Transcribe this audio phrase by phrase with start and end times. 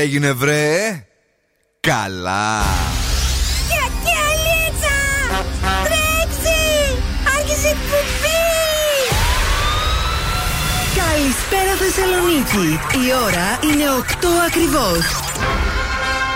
[0.00, 1.04] έγινε βρε;
[1.80, 2.64] Καλά.
[3.68, 4.98] Γιατί αλίτσα
[5.84, 6.58] Τρέξει
[7.36, 8.40] Άρχισε εκπομπή
[10.96, 12.80] Καλησπέρα Θεσσαλονίκη.
[13.06, 15.19] Η ώρα είναι 8 ακριβώς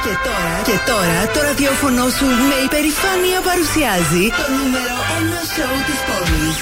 [0.04, 6.00] και τώρα, και τώρα το ραδιόφωνο σου με υπερηφάνεια παρουσιάζει το νούμερο 1 σοου της
[6.08, 6.56] πόλης.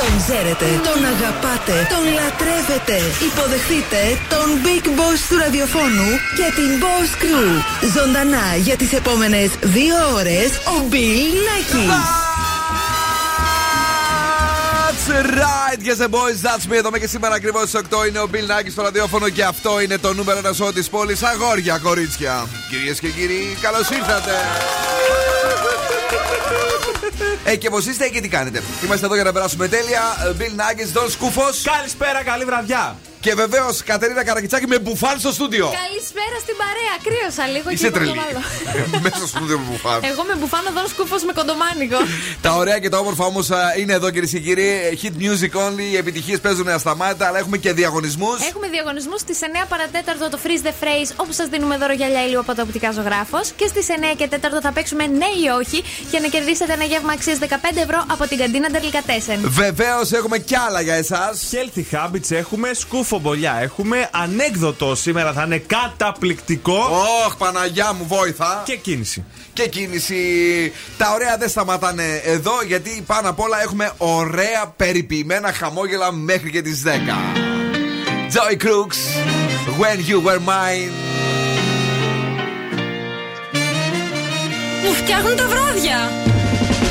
[0.00, 2.96] Τον ξέρετε, τον αγαπάτε, τον λατρεύετε.
[3.28, 4.00] Υποδεχτείτε
[4.32, 7.50] τον Big Boss του ραδιοφώνου και την Boss Crew.
[7.96, 12.19] Ζωντανά για τις επόμενες δύο ώρες ο Bill Nackis.
[15.10, 16.76] Right, yes, boys, that's me.
[16.76, 19.98] Εδώ και σήμερα ακριβώς στις 8 είναι ο Bill Nackis στο ραδιόφωνο και αυτό είναι
[19.98, 21.22] το νούμερο ένα σώμα της πόλης.
[21.22, 22.46] Αγόρια, κορίτσια.
[22.70, 24.32] Κυρίες και κύριοι, καλώς ήρθατε.
[27.44, 30.02] Ε, και πώς είστε και τι κάνετε; Είμαστε εδώ για να περάσουμε τέλεια.
[30.38, 31.62] Bill Nackis, Don Σκούφος.
[31.62, 32.96] Καλησπέρα, καλή βραδιά.
[33.20, 35.66] Και βεβαίως Κατερίνα Καρακιτσάκη με μπουφάν στο στούντιο.
[35.84, 36.94] Καλησπέρα στην παρέα.
[37.06, 38.14] Κρύωσα λίγο Είσαι και τρελή.
[39.04, 40.00] Μέσα στο στούντιο με μπουφάν.
[40.10, 41.98] Εγώ με μπουφάν εδώ σκούφος με κοντομάνικο.
[42.44, 43.48] τα ωραία και τα όμορφα όμως
[43.80, 44.70] είναι εδώ κυρίες και κύριοι.
[45.02, 45.86] Hit music only.
[45.92, 48.38] Οι επιτυχίες παίζουν ασταμάτητα, αλλά έχουμε και διαγωνισμούς.
[48.48, 52.40] Έχουμε διαγωνισμούς στις 9 παρατέταρτο το Freeze the Phrase όπου σας δίνουμε δώρο γυαλιά ήλιο
[52.40, 53.50] από το οπτικά ζωγράφος.
[53.56, 57.12] Και στις 9 και 4 θα παίξουμε ναι ή όχι για να κερδίσετε ένα γεύμα
[57.12, 57.44] αξίας 15
[57.84, 59.38] ευρώ από την καντίνα Τερλικατέσεν.
[59.44, 61.50] Βεβαίως έχουμε κι άλλα για εσάς.
[61.52, 64.08] Healthy habits έχουμε, σκούφος φομπολιά έχουμε.
[64.12, 66.78] Ανέκδοτο σήμερα θα είναι καταπληκτικό.
[67.26, 68.62] Ωχ, Παναγιά μου, βόηθα.
[68.64, 69.24] Και κίνηση.
[69.52, 70.16] Και κίνηση.
[70.98, 76.62] Τα ωραία δεν σταματάνε εδώ γιατί πάνω απ' όλα έχουμε ωραία περιποιημένα χαμόγελα μέχρι και
[76.62, 76.88] τις 10.
[78.34, 79.00] Joy Crooks,
[79.80, 80.92] When You Were Mine.
[84.84, 86.10] Μου φτιάχνουν τα βράδια.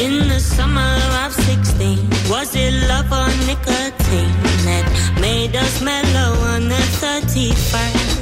[0.08, 4.86] In the summer of 16, was it love or nicotine; that
[5.22, 8.20] made us mellow on the 31st?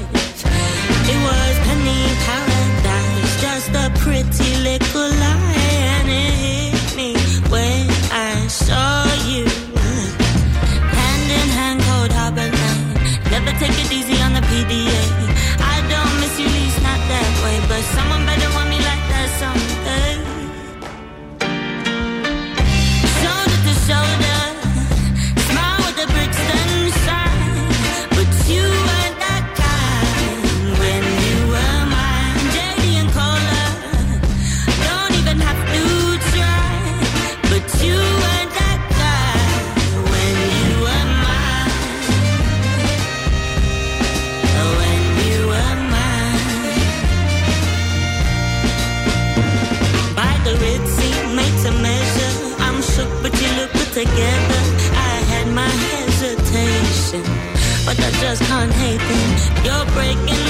[1.09, 5.55] It was penny paradise, just a pretty little lie,
[5.95, 7.13] and it hit me
[7.49, 9.45] when I saw you.
[10.99, 12.93] Hand in hand, cold harbor line.
[13.31, 15.06] Never take it easy on the PDA.
[53.97, 54.61] Together.
[54.93, 57.23] I had my hesitation,
[57.83, 59.29] but I just can't hate them.
[59.65, 60.46] You're breaking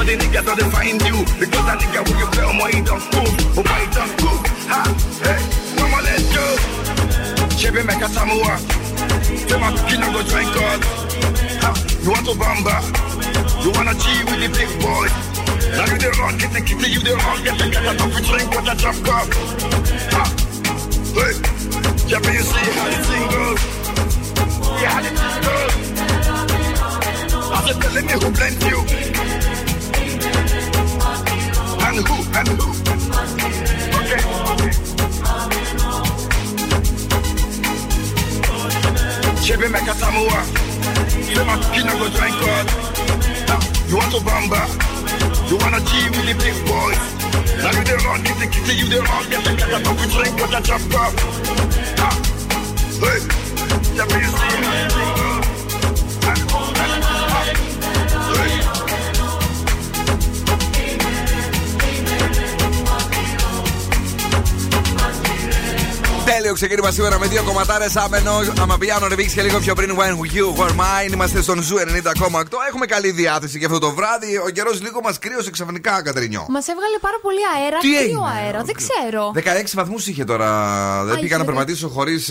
[0.00, 1.16] all the niggas don't find you.
[1.36, 3.04] Because that nigga will you play on my don't.
[3.52, 4.40] Oh my don't oh, move.
[4.72, 4.80] Ha,
[5.28, 5.40] hey,
[5.76, 6.44] mama let's go.
[7.60, 8.56] Chebe make a samoa.
[9.44, 10.80] Say my kid go drink God.
[11.60, 11.70] Ha,
[12.00, 12.76] you want to bamba?
[13.60, 15.08] You wanna G with the big boy?
[15.76, 18.24] Now you the wrong, get the kitty, you the wrong, get the get a coffee
[18.24, 19.28] drink with a drop cup.
[20.16, 20.24] Ha,
[21.12, 21.36] hey,
[22.08, 23.60] yeah, you see how the thing goes.
[24.80, 25.74] Yeah, how the thing goes.
[27.52, 29.39] I said, telling me who blends you.
[31.90, 32.70] And who, and who.
[33.98, 34.72] Okay, okay.
[39.42, 40.40] Chebe meka tamua.
[41.10, 42.06] Say my kina go
[43.90, 44.62] you want to bamba?
[45.50, 47.02] You wanna G with the big boys?
[47.58, 50.38] Now you the wrong, get the you the wrong, get the get a coffee drink
[50.38, 51.12] a drop cup.
[51.98, 52.14] Ah,
[53.00, 53.18] hey,
[53.96, 55.29] but you
[66.34, 68.32] Τέλειο ξεκίνημα σήμερα με δύο κομματάρες άμενο.
[68.60, 69.96] Amapiano remix και λίγο πιο πριν.
[69.98, 71.12] When you were mine.
[71.12, 71.82] Είμαστε στον Zoo 90,8.
[72.68, 74.36] Έχουμε καλή διάθεση και αυτό το βράδυ.
[74.46, 76.46] Ο καιρός λίγο μας κρύωσε ξαφνικά, Κατρινιό.
[76.48, 77.78] Μας έβγαλε πάρα πολύ αέρα.
[77.78, 79.32] Τι Κρύο έγινε; αέρα, δεν ξέρω.
[79.34, 79.40] 16
[79.74, 80.48] βαθμούς είχε τώρα.
[81.04, 82.30] Δεν Α, πήγα να είχε, περπατήσω χωρίς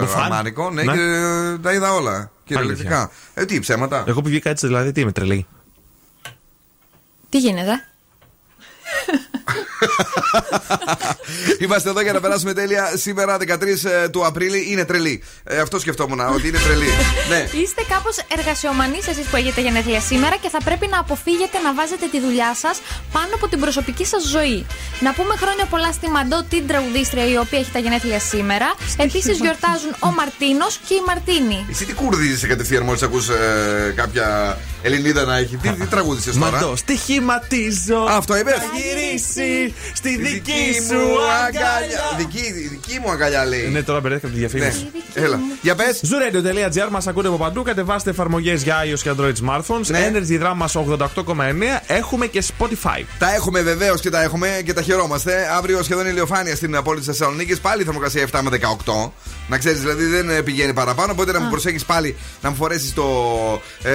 [0.00, 0.22] Μπουφάν.
[0.24, 0.70] αμάνικο.
[0.70, 0.92] Ναι, Ναι.
[0.92, 2.30] και ε, τα είδα όλα.
[2.44, 3.10] Κυριολεκτικά.
[3.34, 4.04] Ε, τι ψέματα.
[4.06, 5.46] Εγώ που βγήκα έτσι δηλαδή, τι είμαι τρελή.
[7.28, 7.72] Τι γίνεται;
[11.58, 12.92] Είμαστε εδώ για να περάσουμε τέλεια.
[12.94, 15.22] Σήμερα 13 ε, του Απρίλη είναι τρελή.
[15.44, 16.86] Ε, αυτό σκεφτόμουν, ότι είναι τρελή.
[17.32, 17.60] ναι.
[17.60, 22.06] Είστε κάπως εργασιομανείς εσείς που έχετε γενέθλια σήμερα και θα πρέπει να αποφύγετε να βάζετε
[22.10, 22.80] τη δουλειά σας
[23.12, 24.66] πάνω από την προσωπική σας ζωή.
[25.00, 28.74] Να πούμε χρόνια πολλά στη Μαντό, την τραγουδίστρια η οποία έχει τα γενέθλια σήμερα.
[28.96, 31.66] Επίσης γιορτάζουν ο Μαρτίνος και η Μαρτίνη.
[31.70, 36.50] Εσύ τι κουρδίζεσαι κατευθείαν μόλις ακούς ε, κάποια Ελληνίδα να έχει; Τι, τι τραγούδισες τώρα;
[36.50, 38.06] Μαντό, στοιχηματίζω.
[38.10, 41.00] Α, αυτό είπες; Θα γυρίσει στη Η δική σου
[41.46, 42.00] αγκαλιά.
[42.16, 43.68] Δική, η δική μου αγκαλιά λέει.
[43.68, 44.46] Ναι, τώρα μπερδεύτηκα τη Ναι.
[44.46, 44.90] διαφήμιση.
[45.14, 45.40] Έλα.
[45.62, 46.00] Για πες.
[46.04, 47.62] Zuradio.gr μας ακούτε από παντού.
[47.62, 49.86] Κατεβάστε εφαρμογές για iOS και Android smartphones.
[49.86, 50.10] Ναι.
[50.12, 51.82] Energy Drama 88,9.
[51.86, 53.02] Έχουμε και Spotify.
[53.18, 55.48] Τα έχουμε βεβαίως και τα έχουμε και τα χαιρόμαστε.
[55.56, 57.60] Αύριο σχεδόν ηλιοφάνεια στην πόλη τη Θεσσαλονίκη.
[57.60, 59.12] Πάλι θερμοκρασία 7 με 18.
[59.48, 61.12] Να ξέρεις, δηλαδή δεν ε, πηγαίνει παραπάνω.
[61.12, 63.04] Οπότε να μου προσέχεις πάλι να μου φορέσεις το,
[63.82, 63.92] ε,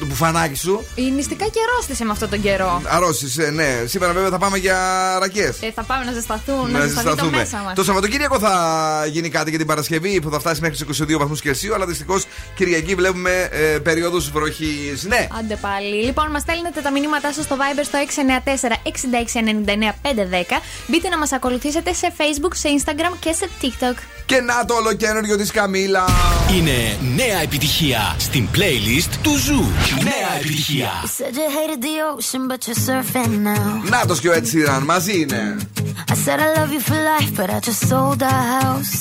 [0.00, 0.84] το μπουφανάκι σου.
[0.94, 2.82] Η νηστικά και αρρώστησε με αυτόν τον καιρό.
[2.88, 3.82] Αρρώσει, ε, ναι.
[3.86, 4.78] Σήμερα βέβαια θα πάμε για
[5.20, 5.52] ρακέ.
[5.60, 7.36] Ε, θα πάμε να ζεσταθούν, να, Να ζεσταθεί το ζεσταθούμε.
[7.36, 7.74] μέσα μας.
[7.74, 11.40] Το Σαββατοκύριακο θα γίνει κάτι για την Παρασκευή που θα φτάσει μέχρι του 22 βαθμούς
[11.40, 11.74] Κελσίου.
[11.74, 12.24] Αλλά δυστυχώς
[12.54, 15.04] Κυριακή βλέπουμε ε, περίοδους βροχής.
[15.04, 15.26] Ναι.
[15.38, 16.04] Άντε πάλι.
[16.04, 20.60] Λοιπόν, μας στέλνετε τα μηνύματά σας στο Viber στο 694-6699-510.
[20.86, 23.94] Μπείτε να μας ακολουθήσετε σε Facebook, σε Instagram και σε TikTok.
[24.30, 26.04] Και να το ολοκαίνουργιο της Καμίλα.
[26.56, 29.62] Είναι νέα επιτυχία στην playlist του Zoo.
[30.02, 30.90] Νέα επιτυχία.
[33.90, 35.56] Να το σκιο έτσι ήταν, μαζί είναι.
[36.08, 38.96] I said I love you for life, but I just sold our house.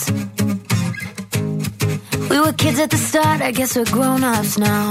[2.30, 4.86] We were kids at the start, I guess we're grown ups now.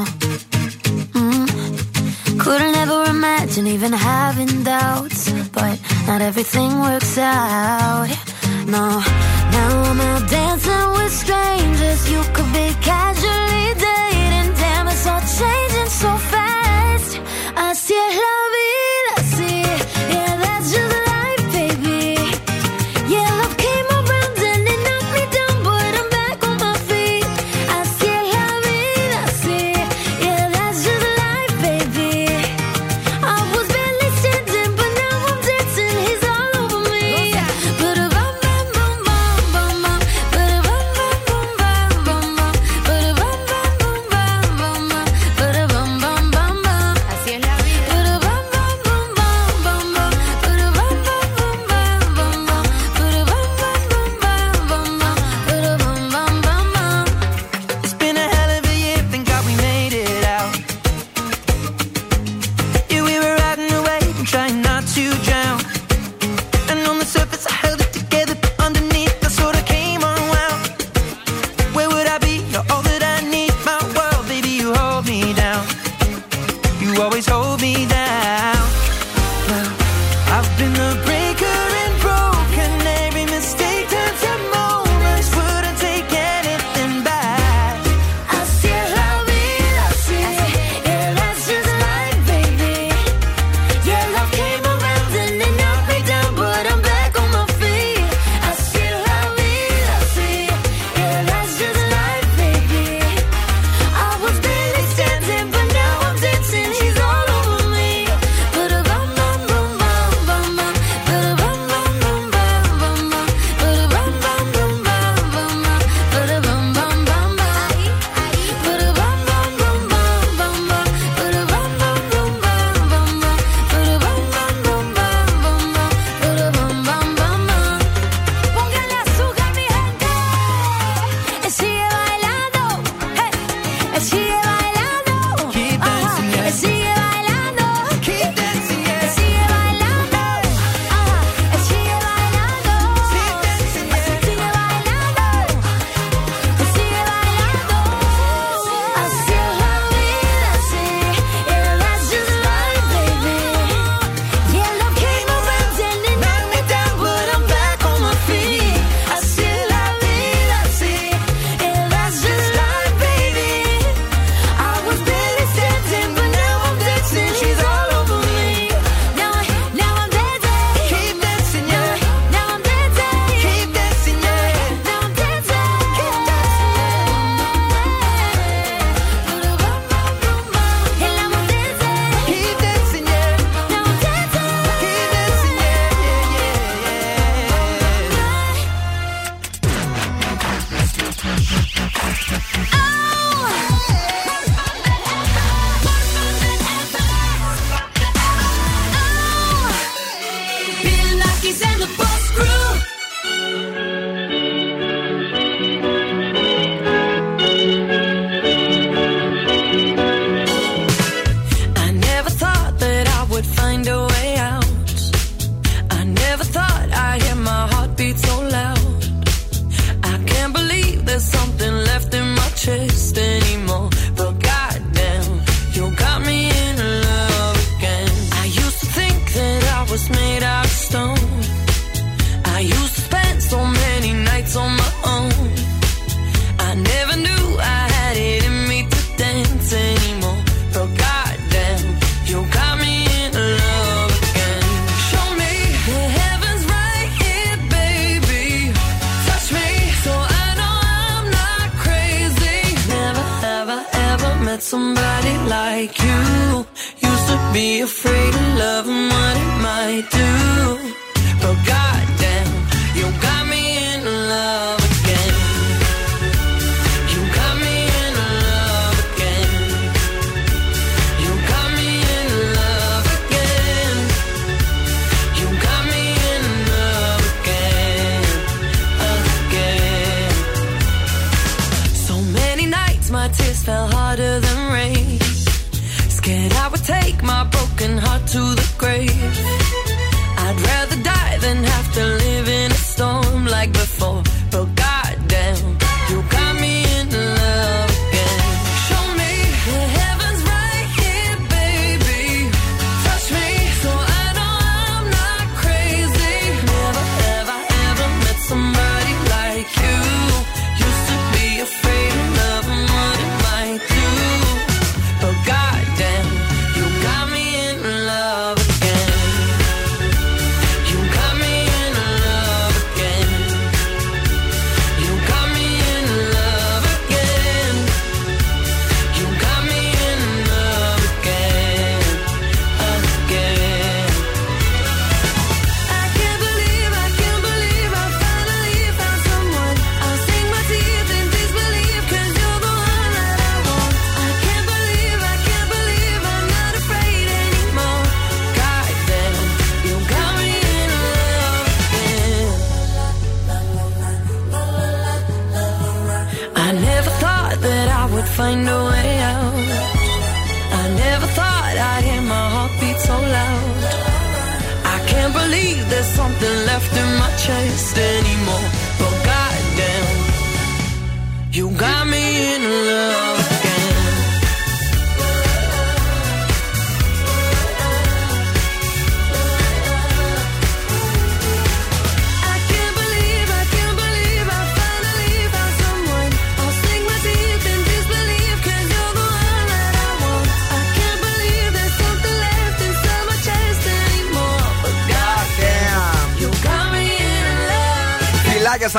[1.18, 1.46] Mm.
[2.44, 5.20] Couldn't ever imagine even having doubts,
[5.56, 5.76] but
[6.08, 8.10] not everything works out.
[8.68, 9.00] no.
[9.50, 12.10] Now I'm out dancing with strangers.
[12.10, 14.17] You could be casually dating.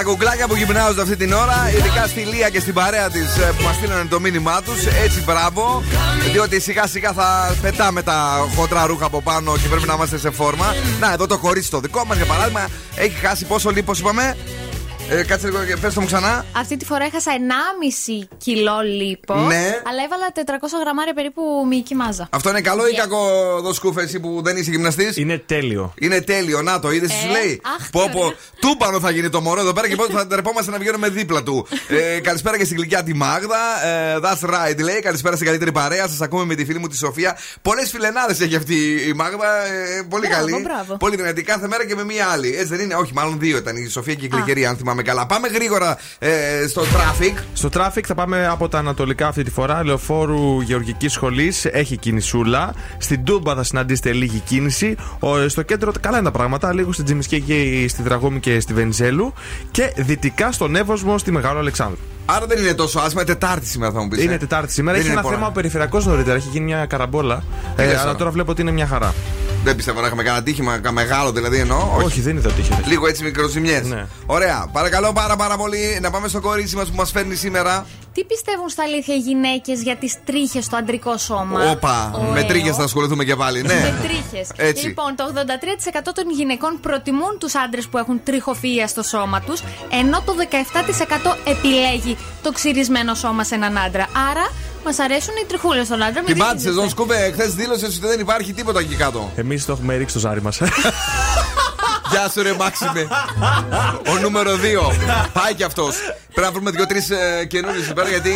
[0.10, 3.76] Κουκλάκια που γυμνάζονται αυτή την ώρα, ειδικά στη Λία και στην παρέα της που μας
[3.76, 4.86] στείλανε το μήνυμά τους.
[4.86, 5.84] Έτσι, μπράβο.
[6.32, 10.32] Διότι σιγά σιγά θα πετάμε τα χοντρά ρούχα από πάνω και πρέπει να είμαστε σε
[10.32, 10.76] φόρμα.
[11.00, 14.38] Να, εδώ το κορίτσι το δικό μας για παράδειγμα έχει χάσει πόσο λίπος είπαμε;
[15.12, 16.46] Ε, κάτσε λίγο και πες το μου ξανά.
[16.56, 17.32] Αυτή τη φορά έχασα
[18.22, 19.48] 1,5 κιλό λίπος.
[19.48, 19.64] Ναι.
[19.90, 22.28] Αλλά έβαλα 400 γραμμάρια περίπου μυϊκή μάζα.
[22.32, 23.00] Αυτό είναι καλό ή Yeah.
[23.00, 25.94] κακό εδώ σκούφε εσύ που δεν είσαι γυμναστής; Είναι τέλειο.
[26.00, 27.62] Είναι τέλειο, να το είδε, Ε, σου λέει.
[27.78, 28.38] αχ, τι Πω πω, ωραία.
[28.60, 31.68] τούμπανο θα γίνει το μωρό εδώ πέρα και πότε θα τρεπόμαστε να βγαίνουμε δίπλα του.
[31.88, 33.86] Ε, καλησπέρα και στην γλυκιά τη Μάγδα.
[33.86, 35.00] Ε, that's right, λέει.
[35.00, 36.08] Καλησπέρα στην καλύτερη παρέα.
[36.08, 37.38] Σας ακούμε με τη φίλη μου τη Σοφία.
[37.62, 38.76] Πολλές φιλενάδες έχει αυτή
[39.08, 39.66] η Μάγδα.
[39.66, 40.62] Ε, πολύ Μπράβο, καλή.
[40.64, 40.98] μπράβο.
[40.98, 41.42] Πολύ δυνατή.
[41.44, 42.48] Κάθε μέρα και με μία άλλη.
[42.56, 45.26] Έτσι δεν είναι; Όχι, μάλλον δύο ήταν η Σοφία και η Γλυκερή, αν θυμάμαι καλά.
[45.26, 46.30] Πάμε γρήγορα ε,
[46.68, 47.38] στο traffic.
[47.54, 49.84] Στο traffic θα πάμε από τα ανατολικά αυτή τη φορά.
[49.86, 52.74] Λεωφόρου Γεωργικής Σχολής έχει κινησούλα.
[52.98, 54.96] Στην Τούμπα θα συναντήσετε λίγη κίνηση.
[55.20, 56.74] Ο- στο κέντρο καλά είναι τα πράγματα.
[56.74, 59.34] Λίγο στην Τζιμισκή και στη Δραγούμη και στη Βενιζέλου.
[59.72, 61.98] Και δυτικά στον Εύωσμο στη Μεγάλο Αλεξάνδρου.
[62.36, 63.24] Άρα δεν είναι τόσο άσχημα.
[63.24, 64.24] Τετάρτη σήμερα θα μου πεις.
[64.24, 64.92] Είναι Τετάρτη σήμερα.
[64.98, 65.36] Δεν Έχει είναι ένα πολλά.
[65.36, 66.36] θέμα ο περιφερειακός νωρίτερα.
[66.36, 67.44] Έχει γίνει μια καραμπόλα.
[67.76, 68.16] Τι λες Ε, αλλά τώρα.
[68.18, 69.14] τώρα βλέπω ότι είναι μια χαρά.
[69.64, 71.78] Δεν πιστεύω να είχαμε κανένα τύχημα κα- μεγάλο δηλαδή εννοώ.
[72.04, 72.80] Όχι, δεν είδα ότι είχε.
[72.86, 73.80] Λίγο έτσι μικροζημιέ.
[73.82, 74.06] Ναι.
[74.26, 74.66] Ωραία.
[74.72, 77.86] Παρακαλώ πάρα πάρα πολύ να πάμε στο κορίτσι μας που μας φέρνει σήμερα.
[78.14, 82.12] Τι πιστεύουν στα αλήθεια οι γυναίκες για τις τρίχες στο αντρικό σώμα; Όπα.
[82.16, 82.32] Ωραίο.
[82.32, 83.62] Με τρίχες θα ασχοληθούμε και πάλι.
[83.62, 83.74] Ναι.
[83.90, 84.50] Με τρίχες.
[84.56, 84.86] Έτσι.
[84.86, 90.22] Λοιπόν, το 83% των γυναικών προτιμούν τους άντρες που έχουν τριχοφυΐα στο σώμα τους, ενώ
[90.22, 94.08] το 17% επιλέγει το ξυρισμένο σώμα σε έναν άντρα.
[94.32, 94.52] Άρα,
[94.86, 96.22] μας αρέσουν οι τριχούλες στον άντρα.
[96.22, 96.82] Την μην πάτησες, δίνεστε.
[96.82, 97.32] Ζων Σκούβε.
[97.32, 99.32] Χθες δήλωσες ότι δεν υπάρχει τίποτα εκεί κάτω.
[99.36, 100.58] Εμείς το έχουμε ρίξει το ζάρι μας.
[102.12, 103.08] Γεια σου, ρε Μάξιμε.
[104.10, 104.58] Ο νούμερο 2.
[105.34, 105.96] Πάει κι αυτός.
[106.34, 107.04] Πρέπει να βρούμε δύο-τρει
[107.40, 108.32] ε, καινούριους εδώ πέρα γιατί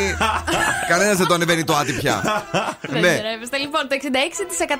[0.88, 2.44] κανένας δεν το ανεβαίνει το άτι πια.
[2.82, 3.08] Δεν ναι.
[3.16, 3.58] ζερεύεστε.
[3.58, 3.96] Λοιπόν, το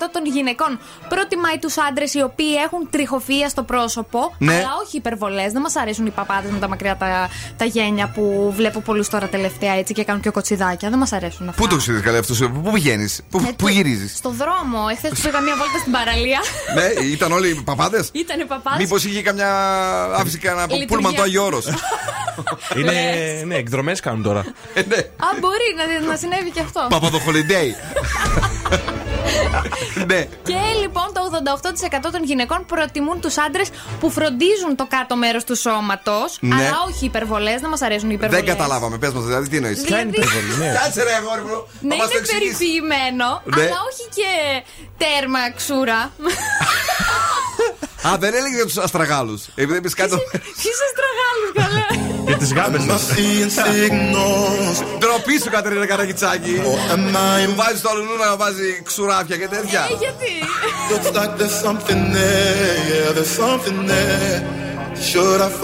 [0.06, 4.36] 66% των γυναικών προτιμάει τους άντρες οι οποίοι έχουν τριχοφυΐα στο πρόσωπο.
[4.38, 4.54] Ναι.
[4.54, 5.52] Αλλά όχι υπερβολές.
[5.52, 9.28] Δεν μας αρέσουν οι παπάδες με τα μακριά τα, τα γένια που βλέπω πολλούς τώρα
[9.28, 10.90] τελευταία έτσι και κάνουν και κοτσιδάκια.
[10.90, 11.62] Δεν μας αρέσουν αυτά.
[11.62, 14.80] Πού το ξέρει καλά αυτός, πού πηγαίνεις, πού, Ε, πού γυρίζεις; Στο δρόμο.
[14.92, 16.40] Εχθές που πήγα μία βόλτα στην παραλία.
[16.76, 18.80] ναι, ήταν όλοι οι παπάδες; Ήτανε παπάδες.
[18.84, 19.50] Μήπως είχε καμιά.
[20.14, 20.88] άφησε κανένα Λειτουργία.
[20.88, 21.66] πούλμαν το Άγιο Όρος.
[22.78, 23.03] είναι.
[23.46, 24.44] Ναι, εκδρομές κάνουν τώρα.
[24.74, 24.96] Ε, ναι.
[24.98, 26.86] Α, μπορεί να, να συνέβη και αυτό.
[26.90, 27.76] Παπαδοχολιντέι.
[30.08, 30.22] ναι.
[30.44, 31.22] Και λοιπόν το
[32.08, 36.38] 88% των γυναικών προτιμούν τους άντρες που φροντίζουν το κάτω μέρος του σώματος.
[36.40, 36.56] Ναι.
[36.56, 38.44] Αλλά όχι υπερβολές, δεν μας αρέσουν οι υπερβολές.
[38.46, 38.98] Δεν καταλάβαμε.
[38.98, 40.78] Πες μας δηλαδή τι εννοείς; Ποια είναι η υπερβολή, ναι.
[40.84, 41.68] Κάτσε ρε, αγόρι μου.
[41.82, 42.58] Ναι, θα μας το είναι εξηγήσεις.
[42.58, 43.62] περιποιημένο, Ναι.
[43.62, 44.32] αλλά όχι και
[44.98, 46.02] τέρμα ξούρα.
[48.08, 49.42] Α, δεν έλεγε για τους αστραγάλους.
[49.56, 50.16] Επειδή πει κάτι.
[50.62, 51.86] Ποιο αστραγάλους, καλά.
[52.28, 53.06] Για τις γάμε μας.
[55.00, 56.62] Τροπή σου, Κατερίνα Καραγκιτσάκη.
[57.50, 59.88] Μου βάζεις το λουλού να βάζει ξουράφια και τέτοια.
[59.92, 60.32] Ε, γιατί;
[65.12, 65.64] Should I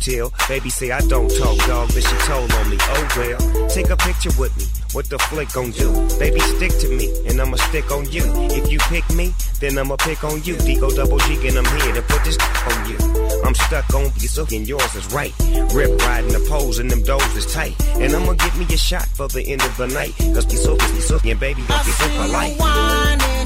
[0.00, 0.32] tell.
[0.48, 2.76] Baby say I don't talk, dog, but she told on me.
[2.80, 4.64] Oh well, take a picture with me.
[4.92, 5.92] What the flick gon' do?
[6.18, 8.24] Baby, stick to me, and I'ma stick on you.
[8.50, 10.56] If you pick me, then I'ma pick on you.
[10.56, 12.36] Digo double G, and I'm here to put this
[12.70, 12.98] on you.
[13.44, 15.32] I'm stuck on you, so and yours is right.
[15.72, 17.80] Rip riding the poles, and them doors is tight.
[18.00, 20.14] And I'ma get me a shot for the end of the night.
[20.34, 23.39] Cause be so, be so, and baby, don't be so polite.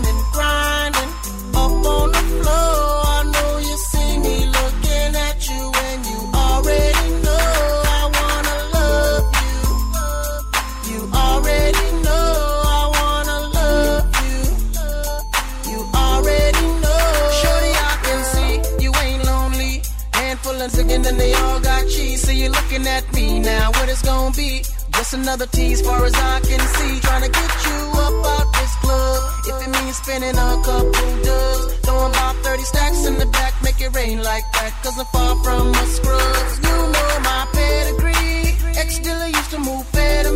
[21.14, 22.22] And they all got cheese.
[22.22, 23.70] So you're looking at me now.
[23.76, 24.62] What it's gonna be?
[24.96, 27.00] Just another tease, far as I can see.
[27.00, 29.20] Trying to get you up out this club.
[29.50, 33.80] If it means spending a couple dubs, throwing about 30 stacks in the back, make
[33.80, 34.72] it rain like that.
[34.82, 36.46] Cause I'm far from a scrub.
[36.66, 38.46] You know my pedigree.
[38.80, 39.86] Ex dealer used to move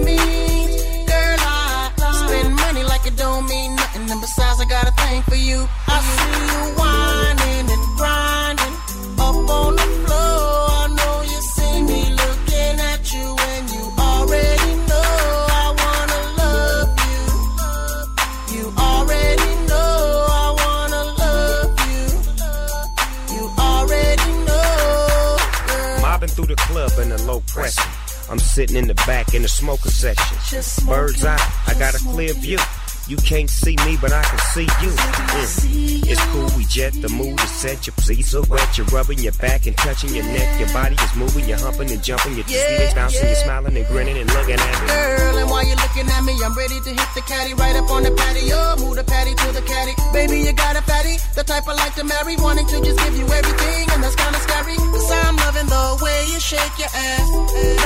[0.04, 0.18] me.
[1.10, 1.90] Girl, I
[2.26, 4.10] spend money like it don't mean nothing.
[4.10, 5.66] And besides, I got a thing for you.
[5.86, 7.38] I see you whining
[28.59, 30.37] sitting in the back in the smoker section.
[30.85, 32.59] Bird's eye, I got a clear view.
[33.09, 34.92] You can't see me, but I can see you.
[34.92, 36.05] Mm.
[36.12, 37.87] It's cool, we jet, the mood is set.
[37.87, 40.61] Your pleats are wet, you're rubbing your back and touching your neck.
[40.61, 42.37] Your body is moving, you're humping and jumping.
[42.37, 43.33] Your Yeah, feet bouncing, yeah.
[43.33, 44.87] you're smiling and grinning and looking at me.
[44.92, 47.88] Girl, and while you're looking at me, I'm ready to hit the caddy right up
[47.90, 48.77] on the patio.
[48.85, 49.97] Move the patty to the caddy.
[50.12, 52.37] Baby, you got a fatty, the type I like to marry.
[52.37, 54.77] Wanting to just give you everything, and that's kinda scary.
[54.77, 57.25] Cause I'm loving the way you shake your ass.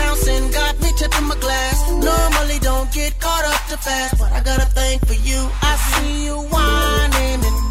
[0.03, 1.79] Bouncing got me tipping my glass.
[2.03, 5.49] Normally don't get caught up too fast, but I got a thing for you.
[5.63, 7.62] I see you whining and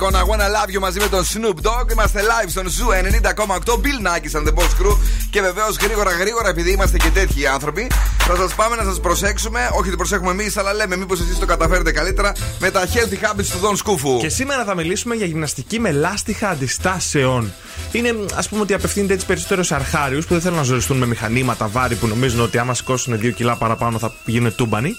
[0.00, 1.90] Akon, I wanna love you μαζί με τον Snoop Dogg.
[1.92, 4.96] Είμαστε live στον Zoo 90,8 Bill Nackis and the Boss Crew.
[5.30, 9.70] Και βεβαίως γρήγορα γρήγορα, επειδή είμαστε και τέτοιοι άνθρωποι, θα σας πάμε να σας προσέξουμε.
[9.72, 13.44] Όχι ότι προσέχουμε εμείς, αλλά λέμε μήπως εσείς το καταφέρετε καλύτερα με τα healthy habits
[13.44, 14.18] του Don Σκούφου.
[14.18, 17.52] Και σήμερα θα μιλήσουμε για γυμναστική με λάστιχα αντιστάσεων.
[17.92, 21.06] Είναι, ας πούμε, ότι απευθύνεται έτσι περισσότερο σε αρχάριους που δεν θέλουν να ζοριστούν με
[21.06, 24.96] μηχανήματα βάρη που νομίζουν ότι άμα σηκώσουν 2 κιλά παραπάνω θα γίνουν τούμπανοι.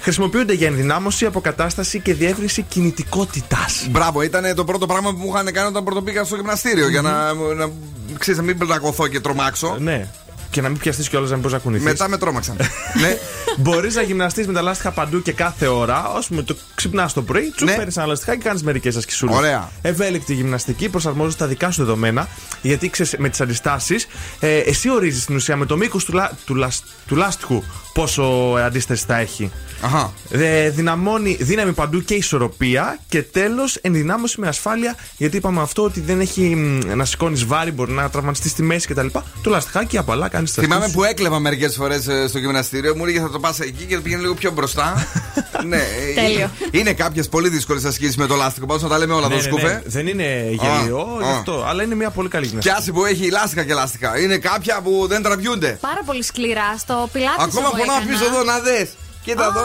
[0.00, 3.58] Χρησιμοποιούνται για ενδυνάμωση, αποκατάσταση και διεύρυνση κινητικότητα.
[3.90, 6.88] Μπράβο, ήταν το πρώτο πράγμα που μου είχαν κάνει όταν πρωτοπήκα στο γυμναστήριο.
[6.88, 7.70] Για να, να,
[8.18, 9.76] ξέρεις, να μην πλακωθώ και τρομάξω.
[9.80, 10.08] Ναι.
[10.50, 11.84] Και να μην πιαστείς κιόλας να μην μπορεί να κουνηθεί.
[11.84, 12.56] Μετά με τρόμαξαν.
[13.02, 13.18] ναι.
[13.56, 15.96] Μπορείς να γυμναστείς με τα λάστιχα παντού και κάθε ώρα.
[15.96, 17.74] Α πούμε, το ξυπνάς το πρωί, τσου Ναι.
[17.76, 19.36] παίρνεις ένα λαστιχάκι και κάνεις μερικές ασκησούλες.
[19.36, 19.70] Ωραία.
[19.82, 22.28] Ευέλικτη γυμναστική, προσαρμόζει τα δικά σου δεδομένα.
[22.62, 24.06] Γιατί ξέρεις, με τις αντιστάσεις,
[24.40, 28.54] ε, εσύ ορίζεις στην ουσία με το μήκος του, λα, του, λασ- του λάστιχου πόσο
[28.58, 29.50] ε, αντίσταση θα έχει.
[29.80, 30.12] Αχα.
[30.30, 32.98] Ε, δυναμώνει δύναμη παντού και ισορροπία.
[33.08, 34.96] Και τέλος, ενδυνάμωση με ασφάλεια.
[35.16, 38.86] Γιατί είπαμε αυτό ότι δεν έχει μ, να σηκώνεις βάρη, μπορεί να τραυματιστείς στη μέση
[38.86, 39.06] κτλ.
[39.42, 42.96] Το λαστιχάκι απαλά κάνεις τα Θυμάμαι που έκλεβα μερικές φορές στο γυμναστήριο.
[42.96, 45.06] Μου έλεγε θα το πας εκεί και πήγαινε λίγο πιο μπροστά.
[45.66, 46.50] ναι, ε, Τέλειο.
[46.70, 48.66] Είναι κάποιες πολύ δύσκολες ασκήσεις με το λάστιχο.
[48.66, 49.66] Πάντως να τα λέμε όλα Ναι, εδώ, ναι, σκούφε.
[49.72, 49.82] ναι.
[49.86, 51.36] Δεν είναι γελίο Α, γι' α.
[51.36, 52.78] αυτό, αλλά είναι μια πολύ καλή Και γυμναστική.
[52.80, 54.18] άσε που έχει λάστιχα και λάστιχα.
[54.20, 55.78] Είναι κάποια που δεν τραβιούνται.
[55.80, 56.74] Πάρα πολύ σκληρά.
[56.78, 58.84] Στο πιλάτη Ακόμα πονάω πίσω εδώ να δε.
[59.26, 59.62] Κοίτα εδώ.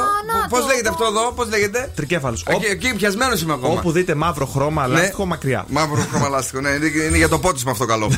[0.50, 2.44] Πώς λέγεται αυτό εδώ, πώς λέγεται; Τρικέφαλος.
[2.48, 3.74] Εκεί, εκεί πιασμένος είμαι ακόμα.
[3.74, 5.66] Όπου δείτε μαύρο χρώμα, λάστιχο μακριά.
[5.70, 8.12] Μαύρο χρώμα λάστιχο, ναι, είναι, είναι για το πότισμα αυτό καλό.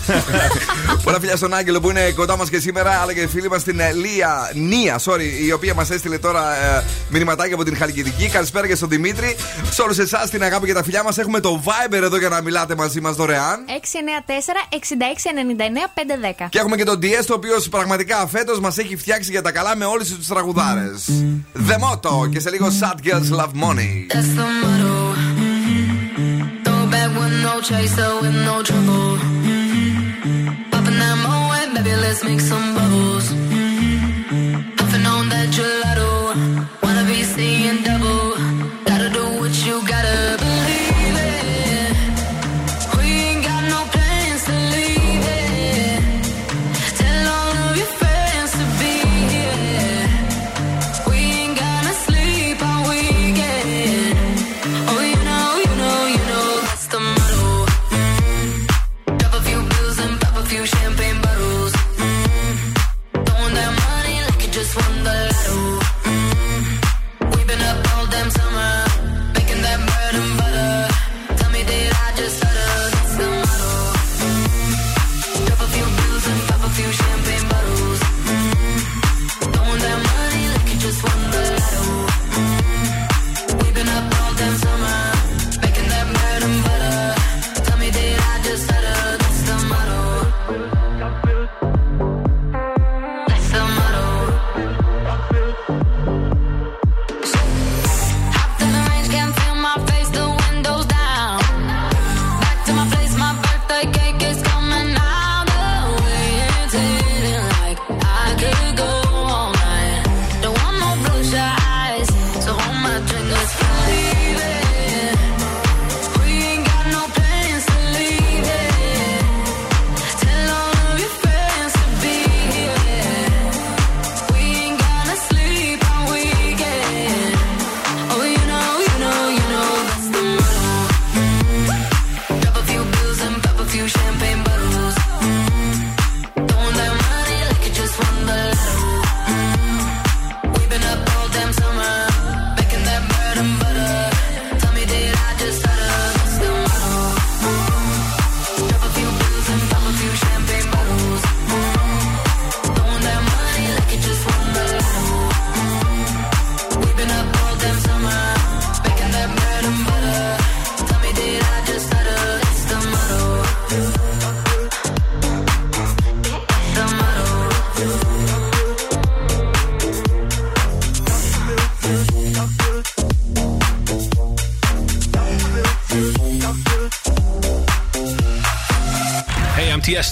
[1.04, 3.80] Πολλά φιλιά στον Άγγελο που είναι κοντά μας και σήμερα, αλλά και φίλη μας την
[3.80, 8.30] ε, Λία, Νία, sorry, η οποία μας έστειλε τώρα ε, μηνυματάκι από την Χαλκιδική.
[8.30, 9.36] Καλησπέρα και στον Δημήτρη.
[9.70, 11.18] Σε όλους εσάς την αγάπη και τα φιλιά μας.
[11.18, 13.66] Έχουμε το Viber εδώ για να μιλάτε μαζί μας δωρεάν.
[16.44, 16.48] 694-6699-510.
[16.50, 19.76] Και έχουμε και τον DS, το οποίος πραγματικά φέτος μας έχει φτιάξει για τα καλά
[19.76, 21.10] με όλες τις τραγουδάρες.
[21.33, 24.07] The Motto και σε λίγο Sad Girls Love Money.
[24.13, 24.97] That's the motto.
[26.65, 29.09] Throw back with no chaser, with no trouble.
[30.71, 33.27] Popping that moe, baby, let's make some bubbles.
[33.31, 33.62] Puffing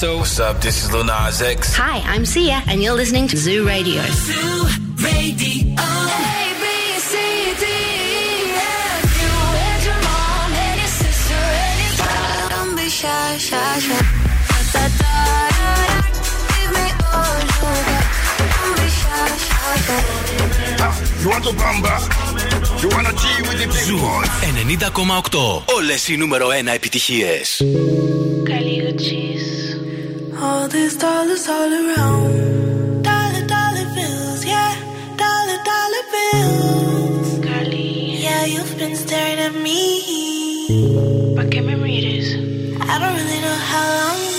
[0.01, 0.17] Tiesto.
[0.21, 0.63] What's up?
[0.63, 1.75] This is Lil Nas X.
[1.77, 4.01] Hi, I'm Sia, and you're listening to Zoo Radio.
[4.09, 4.65] Zoo
[5.05, 5.77] Radio.
[5.77, 5.93] A,
[6.63, 6.65] B,
[7.11, 7.13] C,
[7.61, 9.37] D, E, F, you
[9.69, 12.57] and your mom and your sister and your brother.
[12.57, 14.01] Don't be shy, shy, shy.
[14.73, 15.17] Da, da, da,
[15.61, 16.09] da, da.
[16.57, 18.05] Give me all you got.
[18.57, 19.77] Don't be shy, shy,
[20.81, 20.89] shy.
[21.21, 21.95] You want to bamba?
[22.81, 24.29] You wanna G with the big boys?
[24.57, 25.63] 90,8.
[25.77, 27.63] Όλες οι νούμερο 1 επιτυχίες.
[41.36, 42.36] ¿Para qué me mires?
[42.36, 44.31] I don't really know how long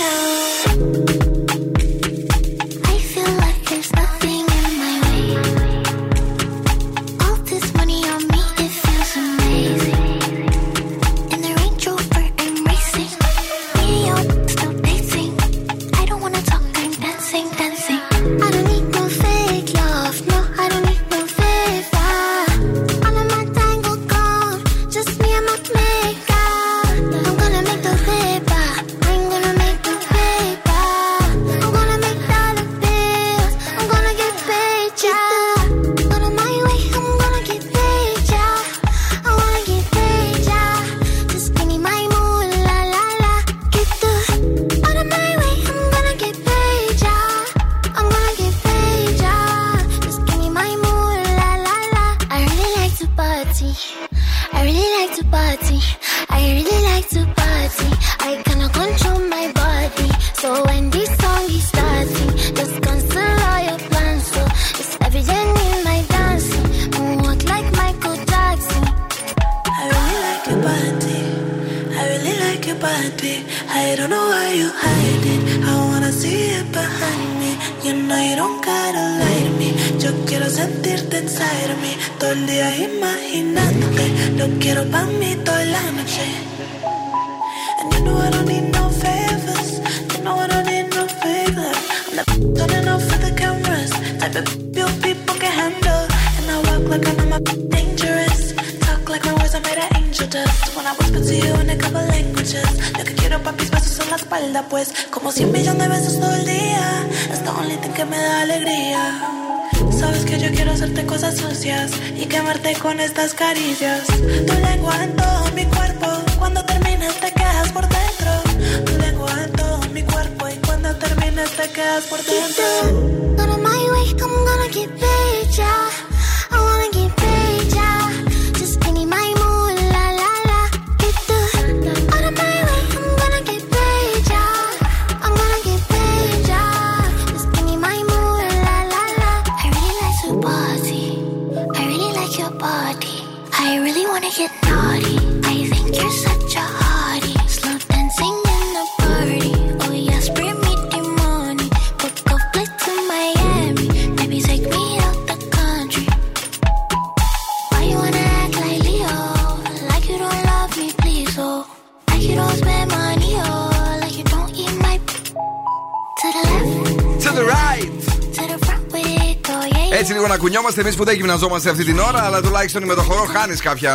[171.12, 173.94] δεν γυμναζόμαστε αυτή την ώρα, αλλά τουλάχιστον με το χορό χάνεις κάποια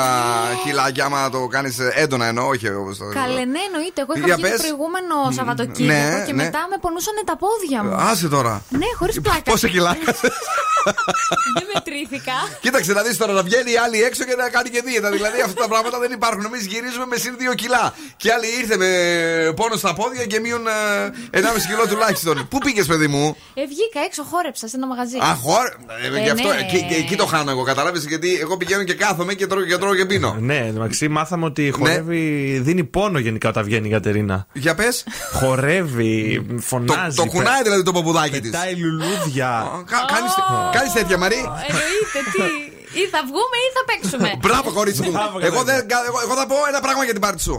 [0.64, 3.06] κιλάκια άμα το κάνεις έντονα ενώ όχι όπω το.
[3.14, 4.02] Καλέ, ναι, εννοείται.
[4.02, 4.58] Εγώ Για είχα βγει το πες.
[4.60, 6.44] προηγούμενο Σαββατοκύριακο ναι, και ναι.
[6.44, 7.96] μετά με πονούσαν τα πόδια μου.
[8.10, 8.62] Άσε τώρα.
[8.70, 9.52] Ναι, χωρίς πλάκα.
[9.52, 10.16] Πόσα κιλάκια.
[11.58, 12.34] Δεν μετρήθηκα.
[12.62, 15.10] Κοίταξε να δεις τώρα να βγαίνει η άλλη έξω και να κάνει και δίαιτα.
[15.10, 16.46] Δηλαδή αυτά τα πράγματα δεν υπάρχουν.
[16.46, 17.94] Εμείς γυρίζουμε με συν 2 κιλά.
[18.18, 18.90] Και άλλη ήρθε με
[19.56, 20.68] πόνο στα πόδια και μείον
[21.32, 22.48] ε, 1,5 κιλό τουλάχιστον.
[22.48, 25.18] Πού πήγες, παιδί μου; Ε, βγήκα έξω, χόρεψα σε ένα μαγαζί.
[25.18, 25.74] Α, χώρα.
[26.04, 26.60] Ε, γι' αυτό ναι.
[26.60, 28.00] εκεί, και- εκεί το χάνω εγώ, κατάλαβε.
[28.08, 30.36] Γιατί εγώ πηγαίνω και κάθομαι και τρώω και, τρώω και πίνω.
[30.40, 32.60] Ναι, εντάξει, μάθαμε ότι χορεύει.
[32.64, 34.48] Δίνει πόνο γενικά όταν βγαίνει η Κατερίνα.
[34.54, 34.88] Για πε.
[35.34, 37.16] Χορεύει, Το, φωνάζει.
[37.16, 38.50] το κουνάει δηλαδή το παπουδάκι τη.
[38.50, 39.66] Πετάει λουλούδια.
[40.72, 41.36] Κάνει τέτοια, Μαρή.
[41.68, 42.76] Εννοείται, τι.
[43.02, 44.30] Ή θα βγούμε ή θα παίξουμε.
[44.40, 45.12] Μπράβο, κορίτσι μου.
[45.42, 45.76] εγώ, δεν,
[46.08, 47.58] εγώ, εγώ θα πω ένα πράγμα για την πάρτι σου.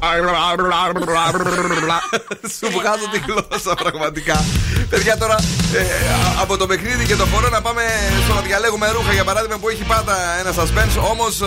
[2.59, 4.45] σου βγάζω τη γλώσσα πραγματικά.
[4.91, 5.35] Παιδιά, τώρα
[5.75, 7.83] ε, α- από το παιχνίδι και το χώρο να πάμε
[8.25, 11.03] στο να διαλέγουμε ρούχα για παράδειγμα που έχει πάντα ένα suspense.
[11.13, 11.41] Όμως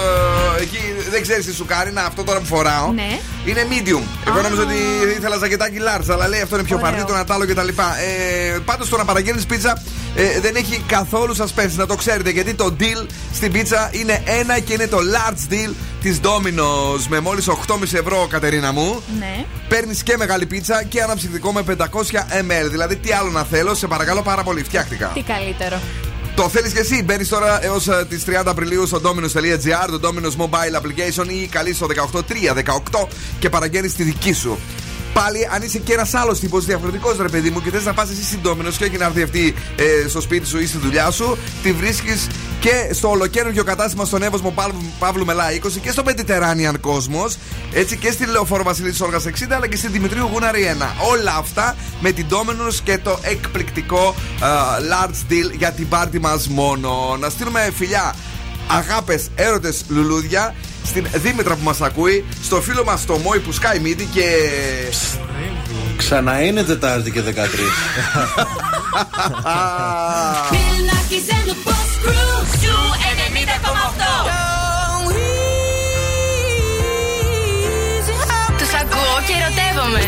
[0.62, 0.80] εκεί
[1.12, 1.92] δεν ξέρεις τι σου κάνει.
[1.92, 3.20] Να, αυτό τώρα που φοράω Ναι.
[3.46, 4.02] είναι medium.
[4.28, 4.76] Εγώ νόμιζα ότι
[5.18, 6.89] ήθελα ζακετάκι large, αλλά λέει αυτό είναι πιο Ωραίο.
[6.92, 7.68] παρτί, το να τ' άλλο κτλ.
[7.68, 9.82] Ε, Πάντως το να παραγγέλνεις πίτσα
[10.16, 12.30] ε, δεν έχει καθόλου suspense, να το ξέρετε.
[12.30, 15.70] Γιατί το deal στην πίτσα είναι ένα και είναι το large deal
[16.02, 19.02] της Domino's με μόλις 8,5 ευρώ, Κατερίνα μου.
[19.20, 19.46] Ναι.
[19.68, 21.84] Παίρνεις και μεγάλη πίτσα και αναψυκτικό με 500
[22.42, 22.70] ml.
[22.70, 25.08] Δηλαδή, τι άλλο να θέλω, σε παρακαλώ πάρα πολύ, φτιάχτηκα.
[25.14, 25.80] Τι καλύτερο.
[26.36, 27.04] Το θέλεις και εσύ.
[27.04, 31.88] Μπαίνεις τώρα έως τις 30 Απριλίου στο dominos.gr, το Dominos Mobile Application ή καλείς στο
[32.92, 33.08] 18318
[33.40, 34.58] και παραγγέλνεις τη δική σου.
[35.14, 38.09] Πάλι, αν είσαι και ένας άλλος τύπος διαφορετικός, ρε παιδί μου, και θες να πας
[38.09, 41.12] εσύ στην Domino's και όχι να έρθει αυτή ε, στο σπίτι σου ή στη δουλειά
[41.12, 42.28] σου, τη βρίσκεις
[42.59, 47.36] και στο ολοκαίρινο κατάστημα στον Εύωσμο Παύλου, Παύλου Μελά 20 και στο Mediterranean Cosmos,
[47.74, 50.86] έτσι και στη Λεωφόρο Βασιλής Όλγα 60, αλλά και στην Δημητρίου Γούναρη 1.
[51.12, 54.45] Όλα αυτά με την Domino's και το εκπληκτικό ε,
[54.91, 57.18] large deal για την πάρτι μας μόνο.
[57.20, 58.16] Να στείλουμε φιλιά
[58.68, 60.55] αγάπες, έρωτες, λουλούδια
[60.86, 64.24] στην Δήμητρα που μας ακούει, στο φίλο μας το Μόη που σκάει μύτη και.
[65.98, 67.24] Ξανά είναι Τετάρτη και 13.
[70.52, 72.76] Μινάκης and the Boss Crew Σου
[73.30, 73.32] 90,8
[78.58, 80.02] Τους ακούω και ερωτεύομαι.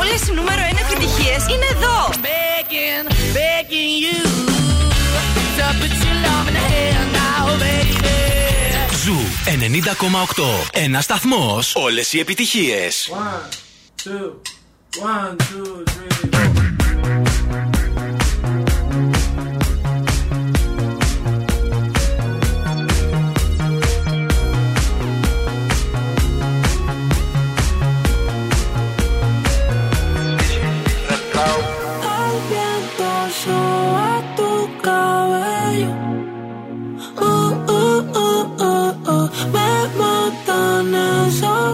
[0.00, 1.96] Όλες οι νούμερο 1 επιτυχίες είναι εδώ.
[2.26, 3.04] Begging,
[3.36, 4.18] begging you
[5.56, 7.03] To put your love in the hand now, baby
[9.04, 10.44] Zoo 90,8.
[10.72, 11.74] Ένα σταθμός.
[11.74, 13.10] Όλες οι επιτυχίες.
[13.12, 14.30] One, two,
[15.02, 16.73] one, two, three.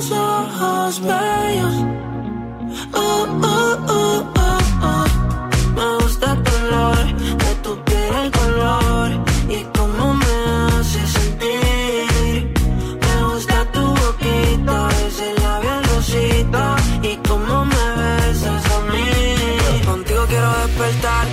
[0.00, 1.74] tus ojos bellos.
[2.94, 5.04] Oh, oh, oh, oh, oh.
[5.76, 7.06] Me gusta tu olor,
[7.42, 9.10] de tu piel el color
[9.48, 10.34] y cómo me
[10.78, 12.54] hace sentir.
[13.04, 19.84] Me gusta tu boquita, ese labial rosita y cómo me besas a mí.
[19.84, 21.26] Contigo quiero despertar,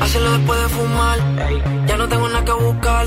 [0.00, 1.18] hacerlo después de fumar.
[1.86, 3.06] Ya no tengo nada que buscar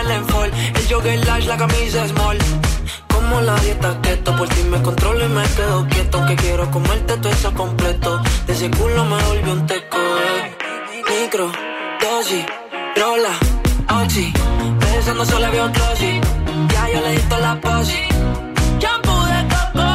[0.00, 0.50] el enfol.
[1.04, 2.38] El lash, la camisa small.
[3.08, 6.26] Como la dieta keto, por ti me controlo y me quedo quieto.
[6.26, 8.22] Que quiero comerte todo eso completo.
[8.46, 9.98] De ese culo me volvió un teco.
[9.98, 10.56] Eh.
[11.20, 11.50] Micro,
[12.00, 12.44] dosis,
[12.96, 13.34] rola,
[14.02, 14.32] oxi.
[14.80, 15.72] Pensando solo había un.
[15.72, 18.02] Ya yo le di toda la posi.
[18.78, 19.88] Shampoo de coco,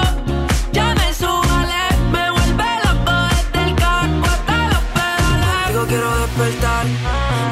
[0.74, 1.84] ya me subale.
[2.12, 5.68] Me vuelve loco desde el carro hasta los pedales.
[5.70, 6.86] Digo, quiero despertar,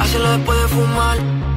[0.02, 1.57] hacerlo después de fumar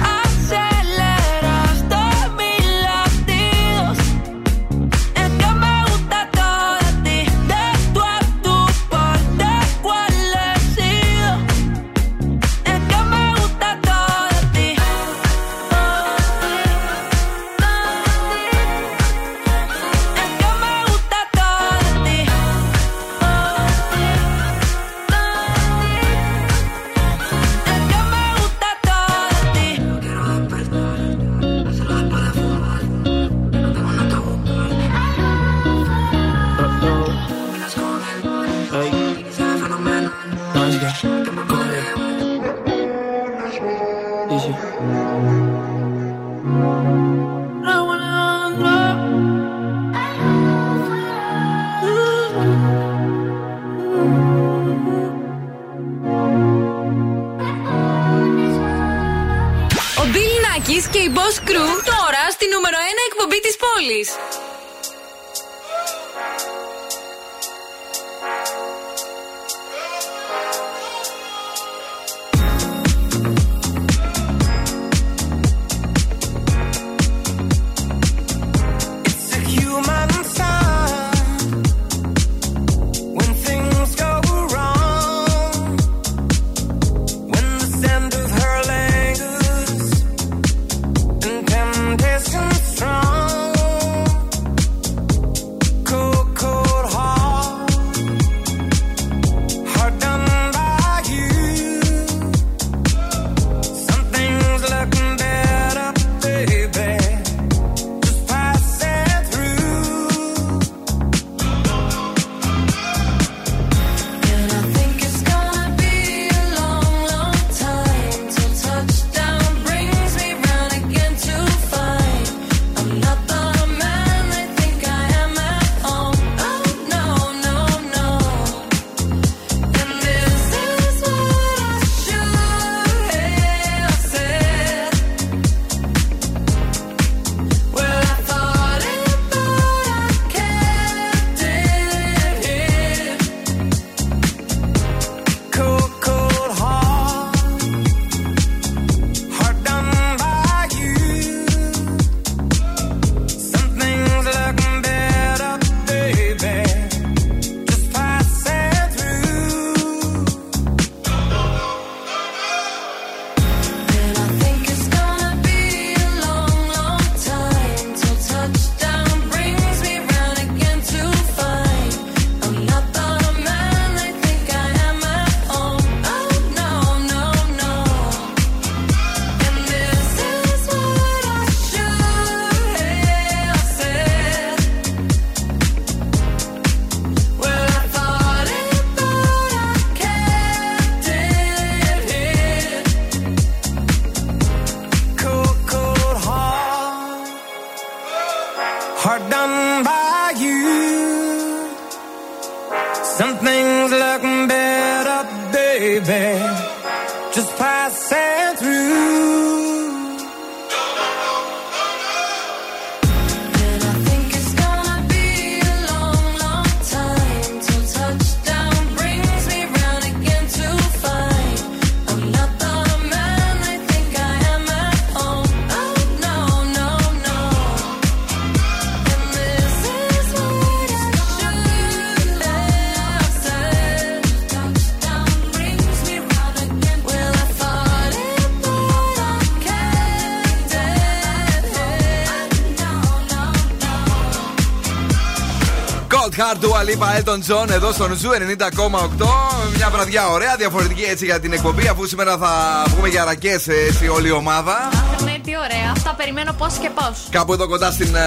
[247.01, 249.27] Lipa Elton John εδώ στον Zoo 90,8.
[249.75, 251.87] Μια βραδιά ωραία, διαφορετική έτσι για την εκπομπή.
[251.87, 254.89] Αφού σήμερα θα βγούμε για ρακές έτσι όλη η ομάδα.
[255.23, 255.91] Ναι, τι ωραία.
[255.91, 257.27] Αυτά περιμένω πώς και πώς.
[257.29, 258.19] Κάπου εδώ κοντά στην ε,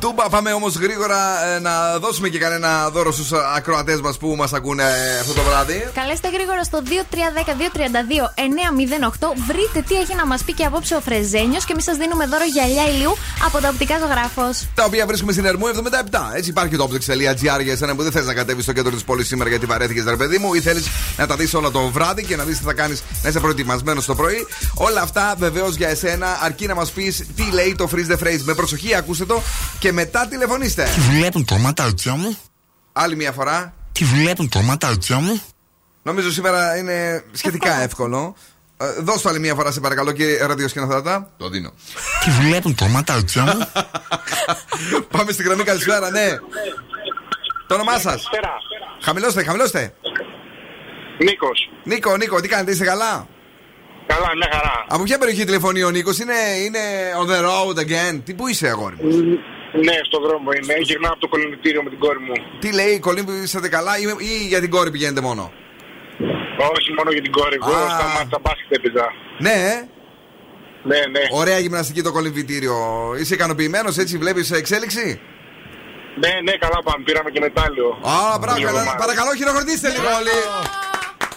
[0.00, 0.28] Τούμπα.
[0.28, 4.82] Πάμε όμως γρήγορα ε, να δώσουμε και κανένα δώρο στους ακροατές μας που μας ακούνε
[4.82, 5.88] ε, αυτό το βράδυ.
[5.94, 6.78] Καλέστε γρήγορα στο
[9.20, 9.26] 2310-232-908.
[9.48, 12.44] Βρείτε τι έχει να μας πει και απόψε ο Φρεζένιος και εμείς σας δίνουμε δώρο
[12.44, 13.16] γυαλιά ηλίου
[13.46, 14.66] από τα οπτικά ζωγράφος.
[14.74, 16.32] Τα οποία βρίσκουμε στην Ερμού 77.
[16.34, 19.26] Έτσι υπάρχει το optics.gr για εσένα που δεν θες να κατέβεις στο κέντρο της πόλης
[19.26, 22.36] σήμερα γιατί βαρέθηκες, ρε παιδί μου, ή θέλεις να τα δεις όλα το βράδυ και
[22.36, 24.46] να δεις τι θα κάνεις να είσαι προετοιμασμένος το πρωί.
[24.74, 28.40] Όλα αυτά βεβαίως για εσένα, αρκεί να μας πεις τι λέει το freeze the phrase.
[28.44, 29.42] Με προσοχή, ακούστε το
[29.78, 30.88] και μετά τηλεφωνήστε.
[30.94, 32.36] Τι βλέπουν το ματάκια μου;
[32.92, 33.74] Άλλη μια φορά.
[33.92, 35.42] Τι βλέπουν το ματάκια μου;
[36.06, 38.36] Νομίζω σήμερα είναι σχετικά εύκολο.
[38.76, 41.30] Ε, δώσ' το άλλη μια φορά, σε παρακαλώ, κύριε ραδιοσκηνοθέτα.
[41.36, 41.72] Το δίνω.
[42.24, 43.66] Τι βλέπουν το ματάκια μου.
[45.10, 46.28] Πάμε στην γραμμή, καλησπέρα, ναι.
[47.66, 48.28] Το όνομά σας.
[49.00, 49.94] Χαμηλώστε, χαμηλώστε.
[51.18, 51.70] Νίκος.
[51.84, 53.26] Νίκο, Νίκο, τι κάνετε, είστε καλά;
[54.06, 54.84] Καλά, μια χαρά.
[54.88, 56.34] Από ποια περιοχή τηλεφωνεί ο Νίκος, είναι,
[56.64, 56.78] είναι
[57.22, 59.10] on the road again; Τι που είσαι, αγόρι μου;
[59.84, 60.74] Ναι, στον δρόμο είναι.
[60.78, 62.32] Γυρνάω από το κολυνητήριο με την κόρη μου.
[62.60, 65.52] Τι λέει, κολλήν που είσαστε καλά ή, ή για την κόρη πηγαίνετε μόνο;
[66.76, 67.56] Όχι μόνο για την κόρη.
[67.62, 67.88] Εγώ Α.
[67.98, 69.06] στα μάτια μπάσκετ έπαιζα.
[69.38, 69.76] Ναι, ε.
[70.90, 71.20] Ναι, ναι.
[71.42, 72.76] Ωραία γυμναστική το κολυμβητήριο.
[73.20, 75.20] Είσαι ικανοποιημένος, έτσι βλέπεις εξέλιξη;
[76.22, 77.04] Ναι, ναι, καλά πάμε.
[77.04, 77.88] Πήραμε και μετάλλιο.
[78.14, 78.84] Α, μπράβο, Λίγο καλά.
[78.84, 79.00] μάλλον.
[79.04, 80.36] παρακαλώ, χειροκροτήστε λίγο όλοι.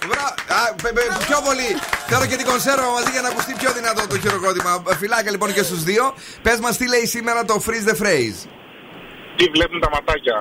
[0.07, 1.69] Μπρα- Α, πε- πε- πιο πολύ.
[2.09, 4.71] Θέλω και την κονσέρβα μαζί για να ακουστεί πιο δυνατό το χειροκρότημα.
[5.01, 6.03] Φιλάκια λοιπόν και στους δύο.
[6.45, 8.39] Πες μας τι λέει σήμερα το freeze the phrase.
[9.38, 10.38] Τι βλέπουν τα ματάκια.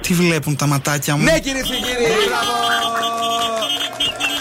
[0.00, 2.52] Τι βλέπουν τα ματάκια μου; Ναι, κυρίες και κύριοι, μπράβο!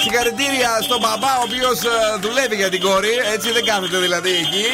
[0.01, 1.79] Συγχαρητήρια στον μπαμπά, ο οποίος
[2.21, 4.67] δουλεύει για την κόρη, έτσι δεν κάθεται δηλαδή εκεί.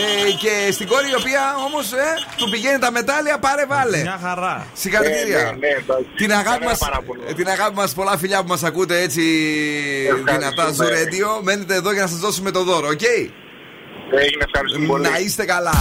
[0.00, 4.00] Ε, και στην κόρη η οποία όμως ε, του πηγαίνει τα μετάλλια, πάρε βάλε.
[4.00, 4.66] Μια χαρά.
[4.72, 5.38] Συγχαρητήρια.
[5.38, 6.06] Ναι, ναι, ναι, εντάξει.
[6.16, 7.22] Την αγάπη Κανένα μας, παράπονο.
[7.36, 9.22] την αγάπη μας, πολλά φιλιά που μας ακούτε έτσι
[10.32, 11.28] δυνατά στο radio.
[11.42, 13.02] Μένετε εδώ για να σας δώσουμε το δώρο, οκ;
[14.22, 15.08] Έγινε, ευχαριστούμε πολύ.
[15.08, 15.74] Να είστε καλά.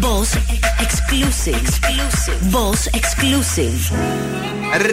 [0.00, 0.36] Boss
[0.80, 1.54] exclusive.
[1.54, 2.52] exclusive.
[2.52, 3.90] Boss exclusive.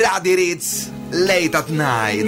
[0.02, 2.26] Raddy Ritz, late at night.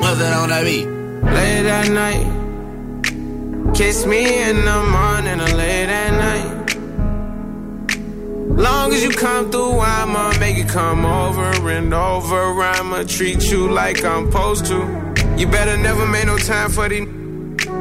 [0.00, 0.86] Nothing on that beat.
[1.22, 2.26] Late at night.
[3.74, 6.55] Kiss me in the morning or late at night.
[8.56, 12.62] Long as you come through, I'ma make it come over and over.
[12.62, 14.78] I'ma treat you like I'm supposed to.
[15.36, 17.25] You better never make no time for these.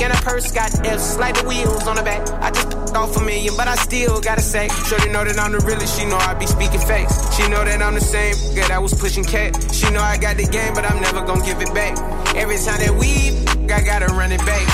[0.00, 2.28] And a purse got F's, like the wheels on the back.
[2.42, 4.68] I just off a million, but I still gotta say.
[4.88, 7.36] Shorty know that I'm the realest, she know I be speaking facts.
[7.36, 9.56] She know that I'm the same, that I was pushing cat.
[9.72, 11.96] She know I got the game, but I'm never gonna give it back.
[12.36, 14.66] Every time that we, I gotta run it back.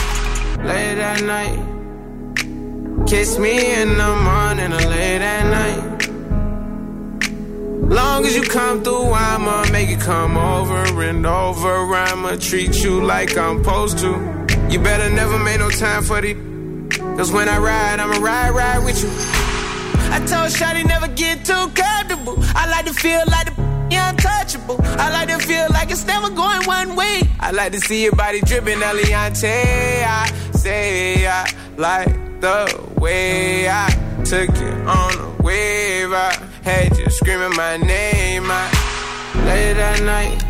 [0.65, 3.07] Late at night.
[3.07, 5.91] Kiss me in the morning or late at night.
[7.91, 11.95] Long as you come through, I'ma make it come over and over.
[11.95, 14.40] I'ma treat you like I'm supposed to.
[14.71, 16.35] You better never make no time for the.
[17.17, 19.11] Cause when I ride, I'ma ride, ride with you.
[20.13, 22.37] I told Shotty never get too comfortable.
[22.55, 24.79] I like to feel like the untouchable.
[24.83, 27.23] I like to feel like it's never going one way.
[27.41, 30.05] I like to see your body dripping, Eliante.
[30.05, 33.89] I say I like the way I
[34.25, 36.13] took it on a wave.
[36.13, 38.45] I had you screaming my name.
[38.47, 38.71] I
[39.47, 40.50] late at night.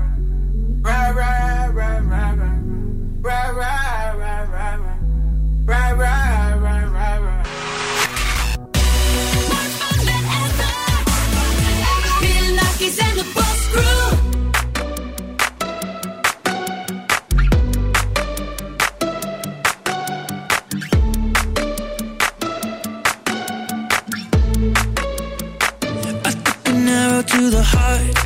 [27.31, 28.17] to the heart.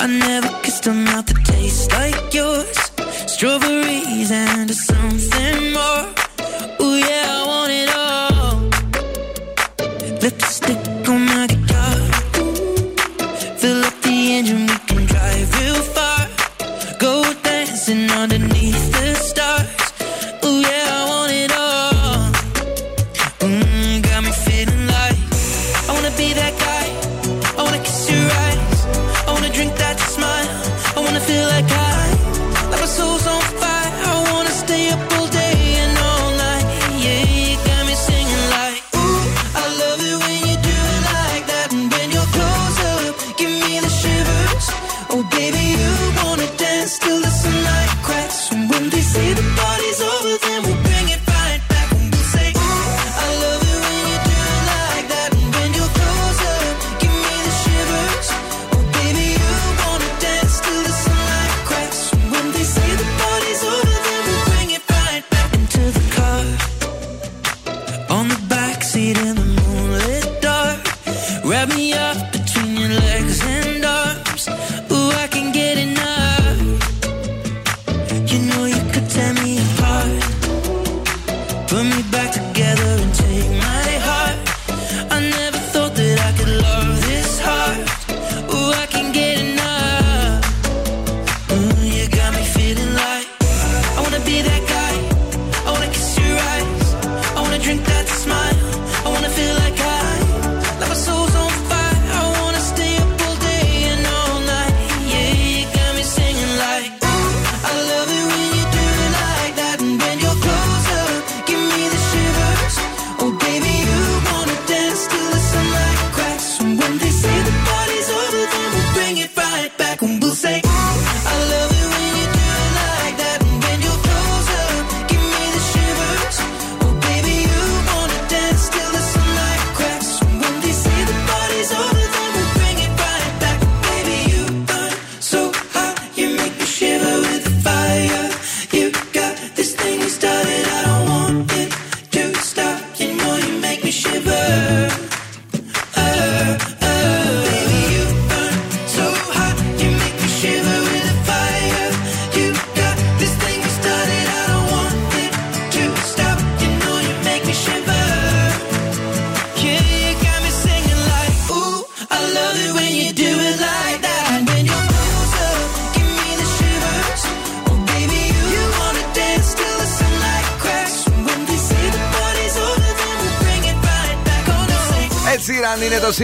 [0.00, 2.78] I never taste a mouth that tastes like yours.
[3.26, 6.06] Strawberries and something more.
[6.80, 8.58] Ooh, yeah, I want it all.
[10.22, 10.95] Lipstick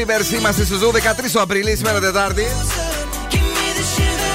[0.02, 0.38] Sheeran είναι το Sivers.
[0.38, 2.46] Είμαστε στου 13 του Απριλίου, σήμερα Τετάρτη.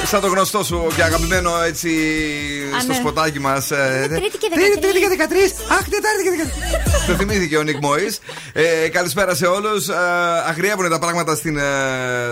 [0.06, 1.90] Σαν το γνωστό σου και αγαπημένο έτσι
[2.76, 2.98] Α, στο ναι.
[2.98, 3.68] σποτάκι μας.
[3.68, 4.82] Τρίτη και Τρίτη, 13.
[4.82, 5.72] Τρίτη και 13.
[5.72, 6.30] Αχ, Τετάρτη και
[7.04, 7.08] 13.
[7.08, 8.20] Το θυμήθηκε ο Νικ Μόης.
[8.60, 9.88] Ε, καλησπέρα σε όλους.
[9.88, 9.94] Ε,
[10.48, 11.62] αγριεύουν τα πράγματα στην ε,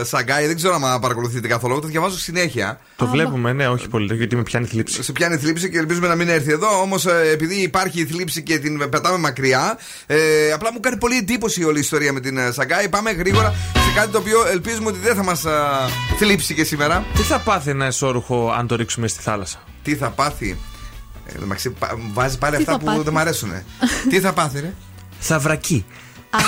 [0.03, 0.45] Σαγκάη.
[0.47, 1.79] Δεν ξέρω αν παρακολουθείτε καθόλου.
[1.79, 2.79] Το διαβάζω συνέχεια.
[2.95, 5.03] Το βλέπουμε, ναι, όχι πολύ, γιατί με πιάνει θλίψη.
[5.03, 6.81] Σε πιάνει θλίψη και ελπίζουμε να μην έρθει εδώ.
[6.81, 11.63] Όμως επειδή υπάρχει η θλίψη και την πετάμε μακριά, ε, απλά μου κάνει πολύ εντύπωση
[11.63, 12.89] όλη η ιστορία με την ε, Σαγκάη.
[12.89, 15.43] Πάμε γρήγορα σε κάτι το οποίο ελπίζουμε ότι δεν θα μας
[16.17, 17.05] θλίψει και σήμερα.
[17.15, 20.57] Τι θα πάθει ένα εσώρουχο αν το ρίξουμε στη θάλασσα; Τι θα πάθει;
[21.25, 23.49] Ε, εντάξει, πα- βάζει πάλι Τι αυτά θα που πάθει; δεν μ' αρέσουν.
[24.09, 24.73] Τι θα πάθει, ρε;
[25.19, 25.85] Θα βρακεί.
[26.35, 26.39] Α,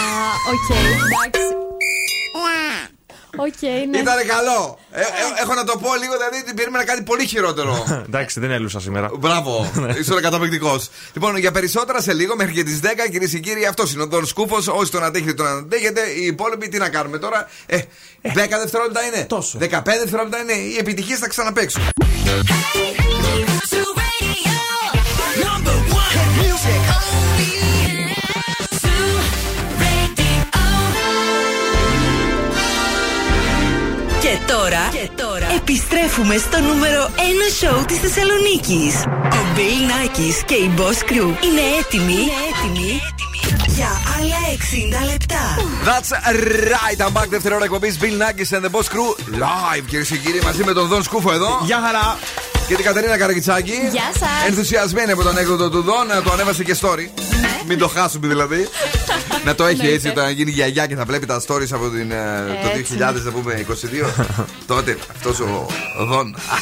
[0.54, 1.48] οκ, εντάξει.
[3.40, 3.62] Οκ,
[3.92, 3.98] ναι.
[3.98, 4.80] Ήτανε καλό.
[4.92, 5.04] Ε, ε,
[5.42, 7.86] έχω να το πω λίγο, δηλαδή την περίμενα κάτι πολύ χειρότερο.
[8.08, 9.10] Εντάξει, δεν έλουσα σήμερα.
[9.20, 10.80] Μπράβο, είσαι καταπληκτικό.
[11.14, 14.06] λοιπόν, για περισσότερα σε λίγο, μέχρι και τις 10, κυρίες και κύριοι, αυτός είναι ο
[14.06, 14.68] Δον Σκούφος.
[14.68, 16.02] Όσοι τον αντέχετε, τον αντέχετε.
[16.02, 19.26] Οι υπόλοιποι τι να κάνουμε τώρα; Ε, 10 δευτερόλεπτα είναι.
[19.26, 19.58] Τόσο.
[19.60, 20.54] 15 δευτερόλεπτα είναι.
[20.54, 21.82] Οι επιτυχίες θα ξαναπέξουν.
[34.28, 37.20] Και τώρα, και τώρα επιστρέφουμε στο νούμερο 1
[37.60, 38.96] σοου της Θεσσαλονίκης.
[39.38, 43.02] Ο Bill Nackis και η Boss Crew είναι έτοιμοι, είναι έτοιμοι
[43.68, 44.40] για άλλα
[45.04, 45.44] 60 λεπτά.
[45.86, 46.12] That's
[46.74, 47.28] right, I'm back.
[47.30, 49.10] Δεύτερη ώρα εκπομπής Bill Nackis and the Boss Crew
[49.44, 51.62] live, κυρίες και κύριοι, μαζί με τον Δον Σκούφο εδώ.
[51.64, 52.18] Γεια χαρά!
[52.68, 53.72] Και την Κατερίνα Καραγκιτσάκη.
[53.72, 54.48] Γεια σας.
[54.48, 57.08] Ενθουσιασμένη από τον έκδοτο του Δον, το ανέβασε και story.
[57.68, 58.68] Μην το χάσουμε δηλαδή.
[59.46, 62.46] να το έχει έτσι όταν γίνει γιαγιά και θα βλέπει τα stories από την, ε,
[62.64, 62.98] το Έτσι.
[63.00, 64.26] 2000, να πούμε 22.
[64.68, 65.66] Τότε αυτός ο,
[66.00, 66.36] ο Δον.
[66.36, 66.58] Α,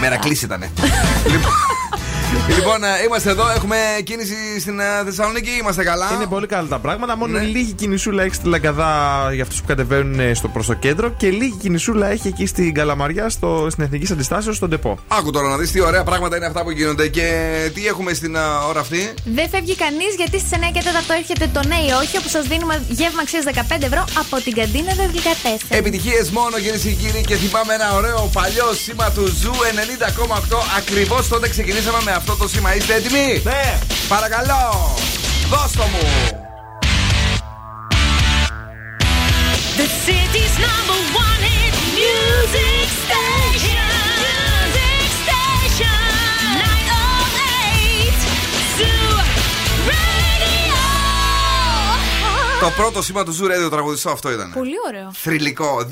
[0.00, 0.70] Μερακλής ήτανε.
[2.32, 6.08] λοιπόν, Λοιπόν, ε, είμαστε εδώ, έχουμε κίνηση στην ε, Θεσσαλονίκη, είμαστε καλά.
[6.14, 7.16] Είναι πολύ καλά τα πράγματα.
[7.16, 7.44] Μόνο Ναι.
[7.44, 8.92] λίγη κινησούλα έχει στη Λαγκαδά
[9.32, 12.74] για αυτούς που κατεβαίνουν ε, στο προς το κέντρο και λίγη κινησούλα έχει εκεί στην
[12.74, 14.98] Καλαμαριά, στο, στην Εθνική Αντιστάσεως, στον Τεπό.
[15.08, 17.26] Άκου τώρα να δεις τι ωραία πράγματα είναι αυτά που γίνονται και
[17.74, 19.12] τι έχουμε στην ε, ώρα αυτή.
[19.24, 22.46] Δεν φεύγει κανείς γιατί στις 9 και 4 έρχεται το ναι ή όχι, όπου σας
[22.46, 25.76] δίνουμε γεύμα αξίας 15 ευρώ από την καντίνα Δελγικατέσσερα.
[25.80, 30.56] Επιτυχίες μόνο κυρίες και κύριοι και θυμάμαι ένα ωραίο παλιό σήμα του Zoo 90,8.
[30.78, 32.74] Ακριβώς τότε ξεκινήσαμε με αυτό το σήμα.
[32.74, 33.78] Είστε έτοιμοι; Ναι!
[34.08, 34.94] Παρακαλώ!
[35.48, 35.98] Δώστο μου!
[39.80, 43.90] The city's number one hit music station.
[44.26, 46.00] Music station.
[46.62, 48.20] 908
[48.76, 49.12] Zoo
[49.92, 50.76] Radio.
[52.60, 54.50] Το πρώτο σήμα του Zoo Radio τραγουδιστό αυτό ήταν.
[54.54, 55.10] Πολύ ωραίο.
[55.22, 55.78] Θρυλικό.
[55.82, 55.88] 2003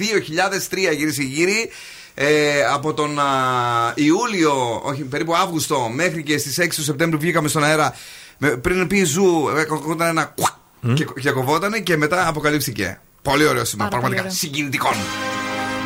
[0.97, 1.71] κυρίες και κύριοι.
[2.19, 3.25] Ε, από τον α,
[3.95, 7.95] Ιούλιο, όχι περίπου Αύγουστο, μέχρι και στις 6 του Σεπτέμβρη βγήκαμε στον αέρα.
[8.39, 13.01] Με, πριν πει Zoo, έκαναν ένα κουακ και, και κοβότανε και μετά αποκαλύφθηκε.
[13.23, 14.51] Πολύ ωραίο σήμα, Πάρα πραγματικά πολύ ωραίο.
[14.51, 14.89] συγκινητικό.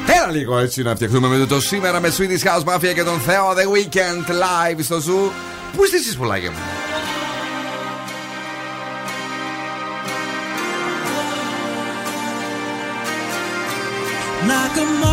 [0.06, 3.52] Έλα λίγο έτσι να φτιαχτούμε με το σήμερα με Swedish House Mafia και τον Θεό
[3.54, 5.32] The Weeknd live στο Zoo.
[5.76, 6.58] Πού είστε εσείς πουλάκια μου;
[14.48, 15.09] like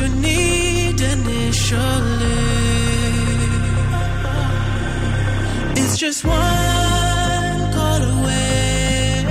[0.00, 2.38] you need initially.
[5.80, 9.24] It's just one call away,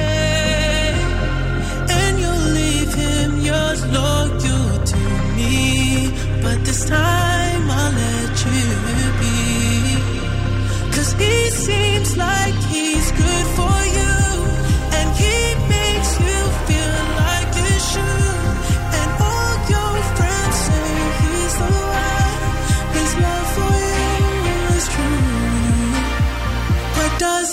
[2.00, 5.02] and you'll leave him yours loyal to
[5.38, 6.12] me.
[6.44, 8.68] But this time I'll let you
[9.22, 9.38] be.
[10.96, 12.99] Cause he seems like he's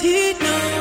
[0.00, 0.75] he knows.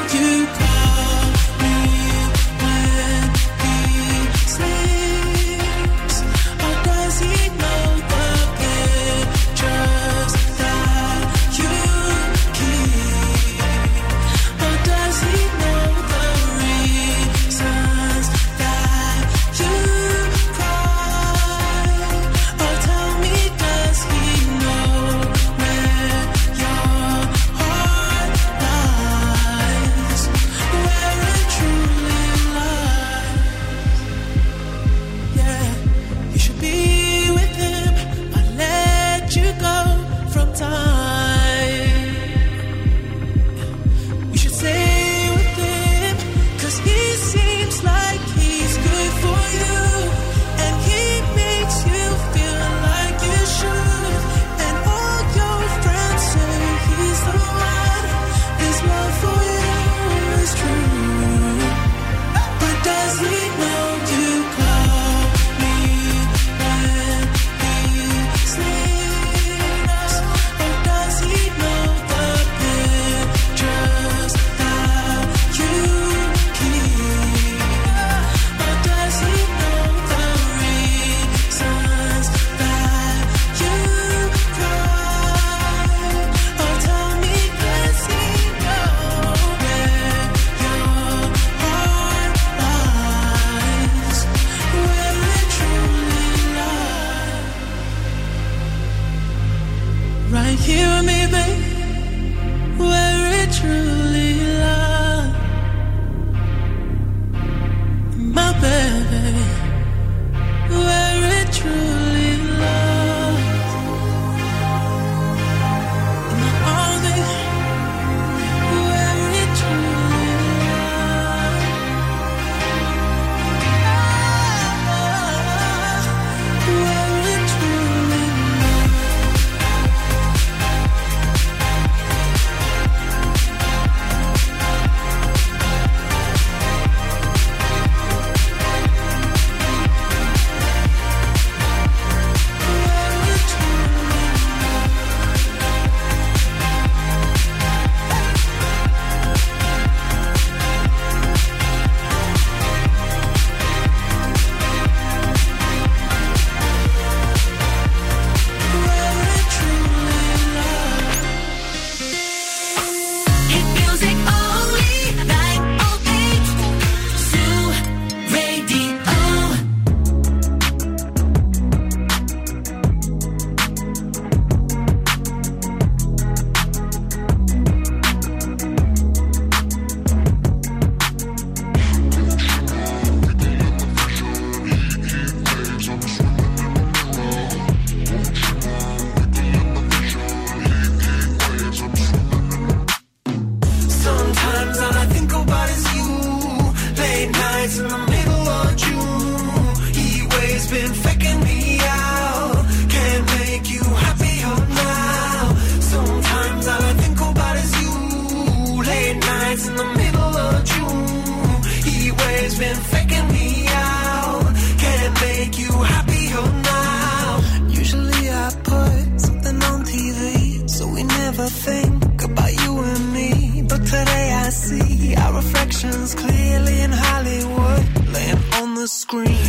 [229.05, 229.44] scream.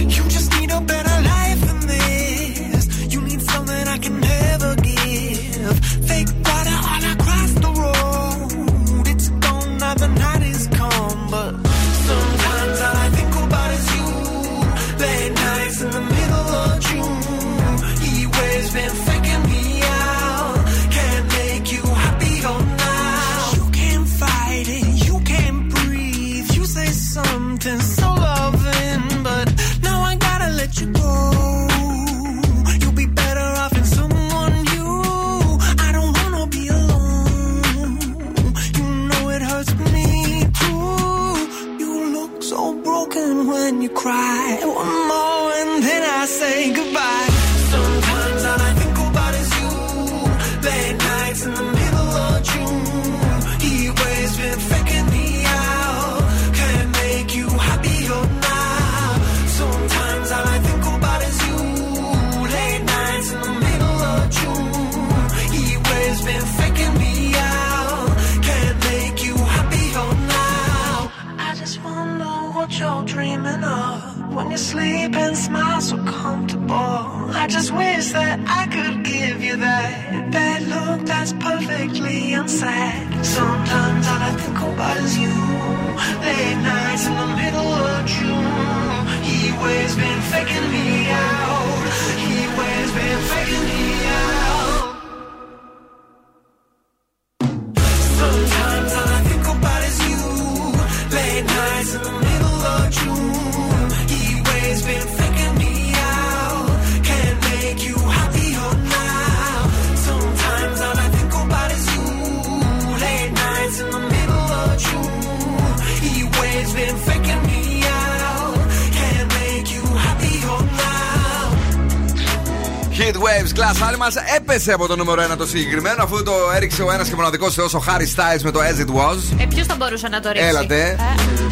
[124.57, 127.51] Μα έπεσε από το νούμερο 1 το συγκεκριμένο αφού το έριξε ο ένας και μοναδικό
[127.51, 129.41] θεός ο Harry Styles με το As It Was.
[129.41, 130.81] Ε, ποιος θα μπορούσε να το ρίξει; Έλατε.
[130.89, 130.97] Ε,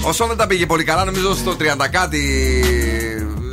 [0.09, 2.22] Όσο δεν τα πήγε πολύ καλά, νομίζω στο 30 κάτι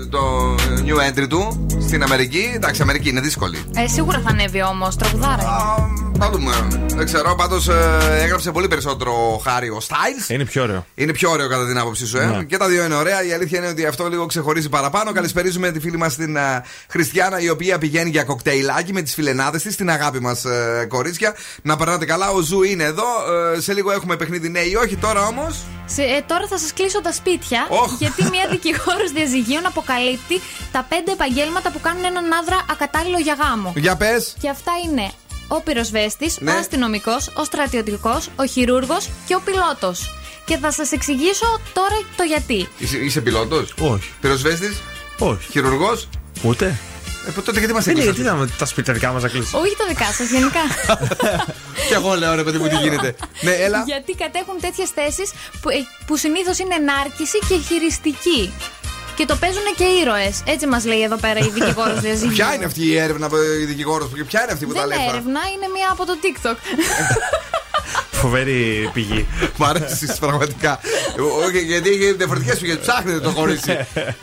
[0.10, 2.52] το new entry του στην Αμερική.
[2.56, 3.64] Εντάξει, Αμερική είναι δύσκολη.
[3.76, 4.96] ε, σίγουρα θα ανέβει όμως.
[4.96, 5.44] Τραγουδάρα.
[6.26, 6.30] Είναι.
[6.30, 6.86] Θα δούμε.
[6.96, 7.70] Δεν ξέρω, πάντως
[8.12, 10.30] έγραψε πολύ περισσότερο ο Χάρη ο Styles.
[10.30, 10.86] Είναι πιο ωραίο.
[10.96, 12.26] Είναι πιο ωραίο κατά την άποψή σου, ε.
[12.26, 12.44] Ναι.
[12.44, 13.24] Και τα δύο είναι ωραία.
[13.26, 15.12] Η αλήθεια είναι ότι αυτό λίγο ξεχωρίζει παραπάνω.
[15.12, 19.62] Καλησπερίζουμε τη φίλη μας την α, Χριστιανά, η οποία πηγαίνει για κοκτέιλάκι με τις φιλενάδες
[19.62, 20.44] της, την αγάπη μας
[20.88, 21.36] κορίτσια.
[21.62, 22.30] Να περνάτε καλά.
[22.30, 23.04] Ο Zoo είναι εδώ.
[23.56, 24.96] Ε, σε λίγο έχουμε παιχνίδι ναι ή όχι.
[24.96, 25.56] Τώρα όμως;
[25.86, 27.68] Σε, ε, τώρα θα σας κλείσω τα σπίτια.
[27.70, 27.92] Όχ.
[28.00, 30.42] Γιατί μια δικηγόρος διαζυγίων αποκαλύπτει
[30.72, 33.74] τα πέντε επαγγέλματα που κάνουν έναν άντρα ακατάλληλο για γάμο.
[33.76, 34.36] Για πες.
[34.40, 35.12] Και αυτά είναι
[35.56, 36.52] ο πυροσβέστης, Ναι.
[36.52, 40.12] ο αστυνομικός, ο στρατιωτικός, ο χειρούργος και ο πιλότος.
[40.46, 42.68] Και θα σας εξηγήσω τώρα το γιατί.
[42.78, 44.10] Είσαι, είσαι πιλότος; Όχι.
[44.22, 44.82] Πυροσβέστης;
[45.20, 45.52] Όχι.
[45.52, 46.00] Χειρουργό.
[46.44, 46.80] Ούτε.
[47.28, 48.30] Ε, τότε γιατί μας Δεν είναι, έκλεισε.
[48.30, 49.56] τι να τα σπιταρικά μας να κλείσει.
[49.56, 50.60] Όχι τα δικά σας, γενικά.
[51.88, 53.16] Και εγώ λέω ρε παιδί μου τι γίνεται.
[53.42, 53.84] ναι, έλα.
[53.88, 55.32] γιατί κατέχουν τέτοιες θέσεις
[55.62, 55.76] που, ε,
[56.06, 58.54] που συνήθως είναι ενάρκηση και χειριστική.
[59.22, 60.42] Και το παίζουν και ήρωες.
[60.46, 62.34] Έτσι μας λέει εδώ πέρα η δικηγόρος διαζυγίου.
[62.36, 63.30] Ποια είναι αυτή η έρευνα,
[63.62, 64.98] η δικηγόρος, ποια είναι αυτή που τα Δεν λέει.
[64.98, 66.56] είναι αυτά; έρευνα, είναι μία από το TikTok.
[68.22, 69.28] Φοβερή πηγή.
[69.58, 70.80] Μ' αρέσει πραγματικά.
[71.46, 72.78] Όχι, γιατί έχει διαφορετικές πηγές.
[72.78, 73.72] Ψάχνετε το κορίτσι.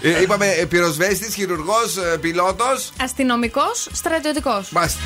[0.02, 2.90] Ε, Είπαμε πυροσβέστης, χειρουργός, πιλότος.
[3.02, 4.68] Αστυνομικός, στρατιωτικός.
[4.70, 5.00] Μάλιστα.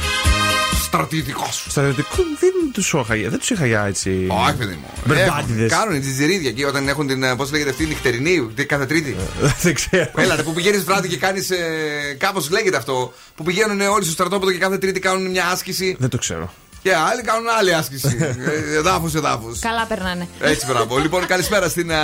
[0.97, 1.66] Στρατιωτικός.
[1.68, 4.26] Στρατιωτικό δεν τους είχα, δεν τους είχα για έτσι.
[4.47, 4.86] Όχι, παιδί μου.
[5.07, 5.70] Μπερμπάντιδες.
[5.72, 7.36] Έχουν- Κάνουν οι τζιζιρίδια εκεί όταν έχουν την.
[7.36, 9.16] Πώς λέγεται αυτή η νυχτερινή, τι, κάθε Τρίτη.
[9.62, 10.11] Δεν ξέρω.
[10.16, 11.51] Έλα, ρε, που πηγαίνεις βράδυ και κάνεις.
[11.51, 11.59] Ε,
[12.18, 13.12] Κάπως λέγεται αυτό.
[13.36, 15.97] Που πηγαίνουν όλοι στο στρατόπεδο και κάθε Τρίτη κάνουν μια άσκηση.
[15.99, 16.53] Δεν το ξέρω.
[16.82, 18.16] Και άλλοι κάνουν άλλη άσκηση.
[18.78, 19.57] εδάφου, εδάφου.
[19.61, 20.28] Καλά περνάνε.
[20.40, 20.99] Έτσι, μπράβο.
[20.99, 21.97] λοιπόν, καλησπέρα στην α,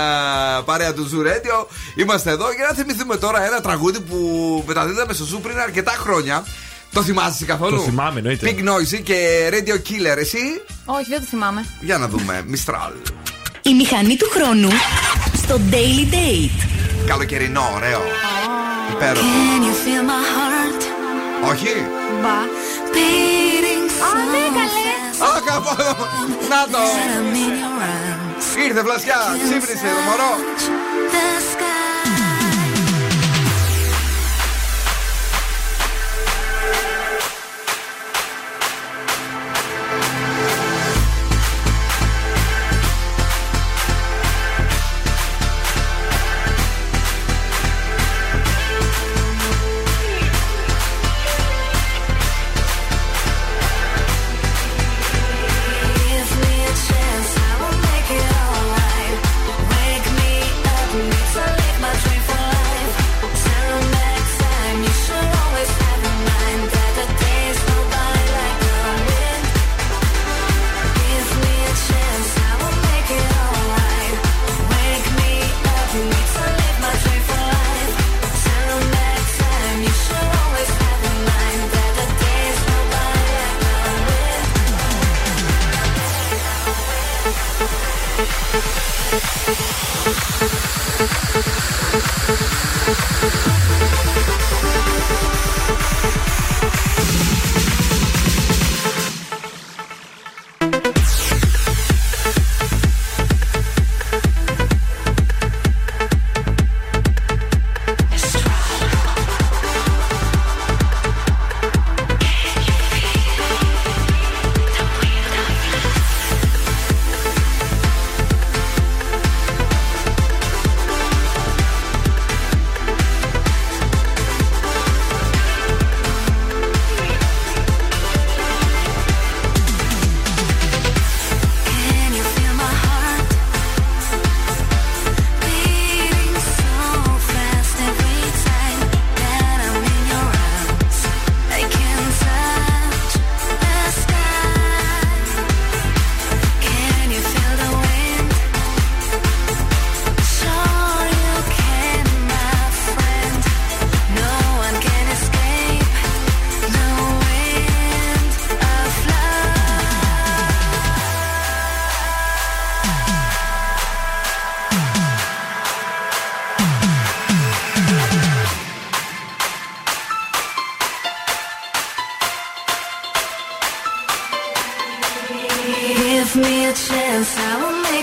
[0.65, 1.65] παρέα του Zoo Radio.
[1.95, 6.45] Είμαστε εδώ για να θυμηθούμε τώρα ένα τραγούδι που μεταδίδαμε στο Zoo πριν αρκετά χρόνια.
[6.93, 8.55] Το θυμάσαι καθόλου; Το θυμάμαι, εννοείται.
[8.55, 10.17] Big Noisy και Radio Killer.
[10.17, 11.65] Εσύ, Όχι, δεν το θυμάμαι.
[11.79, 12.45] για να δούμε.
[12.51, 12.91] Mistral.
[13.61, 14.69] Η μηχανή του χρόνου
[15.35, 16.65] στο Daily Date.
[17.07, 18.01] Καλοκαιρινό, ωραίο.
[18.91, 19.25] Υπέροχο.
[19.25, 20.81] Can you feel my heart;
[21.51, 21.73] Όχι.
[22.21, 22.37] Μπα.
[22.93, 24.89] beating Α, ναι, καλέ.
[25.29, 25.83] Α, κάπου.
[26.49, 26.77] Να το.
[26.77, 28.65] I'm in your arms?
[28.67, 29.19] Ήρθε φλασιά.
[29.43, 30.31] Ξύπνησε το μωρό.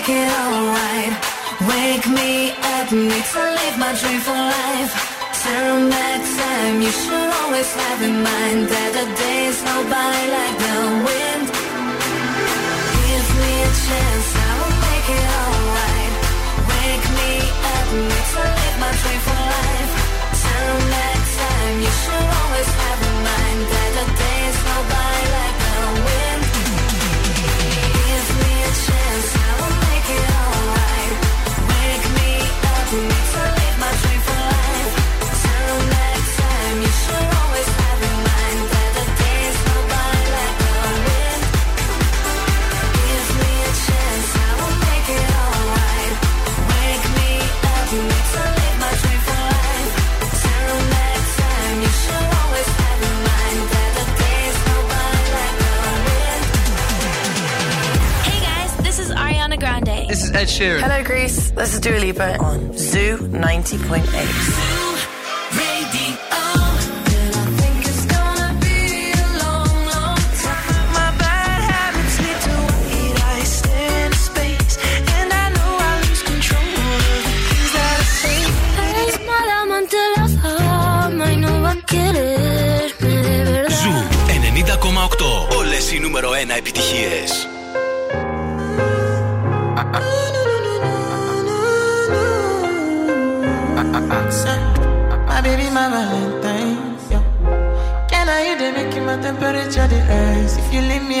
[0.07, 1.13] make it alright.
[1.67, 4.93] Wake me up, need to live my dream for life.
[5.43, 10.57] Turn back time, you should always have in mind that the days go by like
[10.65, 10.77] the
[11.07, 11.45] wind.
[12.95, 16.13] Give me a chance, I will make it alright.
[16.71, 17.31] Wake me
[17.75, 19.93] up, need to live my dream for life.
[20.43, 24.26] Turn back time, you should always have in mind that the
[60.37, 60.81] Ed Sheeran.
[60.81, 61.49] Hello, Greece.
[61.49, 64.66] This is Dua Lipa on Zoo 90.8.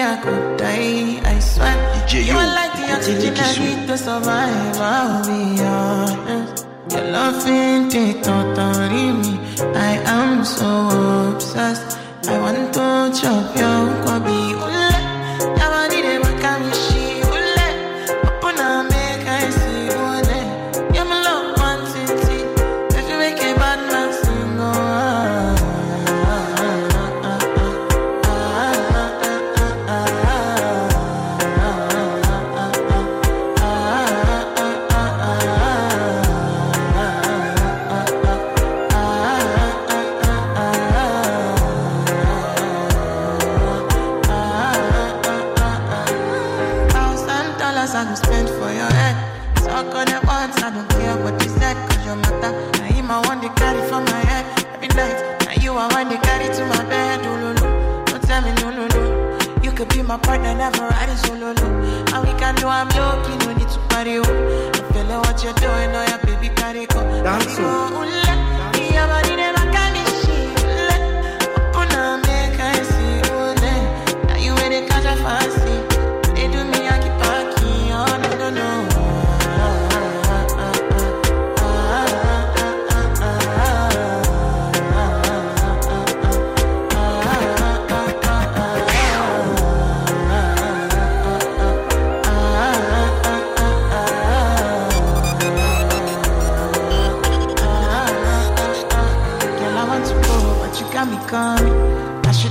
[0.07, 1.19] I could die.
[1.33, 1.75] I swear.
[2.07, 2.39] DJ you Yo.
[2.39, 4.77] are like the oxygen I need to survive.
[4.79, 6.65] I'll be honest.
[6.91, 9.33] Your love ain't it totally me.
[9.89, 10.69] I am so
[11.33, 11.86] obsessed.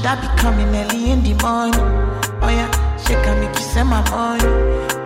[0.06, 1.74] I be coming early in the morning?
[2.40, 4.46] Oh yeah, shake and make you send my money.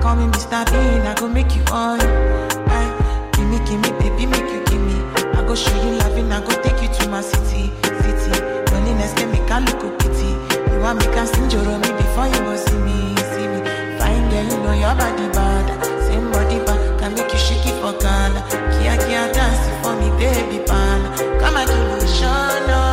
[0.02, 0.60] Call me Mr.
[0.70, 2.00] Bean, I go make you on.
[2.00, 5.00] Aye, eh, give me, give me, baby, make you give me.
[5.32, 7.72] I go show you loving, I go take you to my city,
[8.04, 8.36] city.
[8.72, 10.36] Loneliness can make a look pity.
[10.68, 13.60] You want me can sing me before you go see me, see me.
[13.96, 15.66] Fine girl, you know your body bad.
[16.04, 18.40] Same body bad, can make you shake it for Ghana.
[18.76, 21.00] Kia kia dance for me, baby pan.
[21.40, 22.89] Come and me a show, no.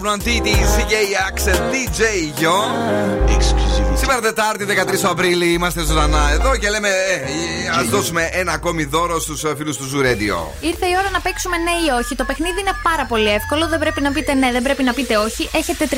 [0.00, 3.69] Love No Antiti, CK Accent, DJ Yo.
[4.10, 4.64] Σήμερα Τετάρτη
[5.04, 9.76] 13 Απρίλη είμαστε ζωντανά εδώ και λέμε ε, ας δώσουμε ένα ακόμη δώρο στους φίλους
[9.76, 10.36] του Zoo Radio.
[10.70, 12.14] Ήρθε η ώρα να παίξουμε ναι ή όχι.
[12.16, 13.68] Το παιχνίδι είναι πάρα πολύ εύκολο.
[13.68, 15.50] Δεν πρέπει να πείτε ναι, δεν πρέπει να πείτε όχι.
[15.52, 15.94] Έχετε 35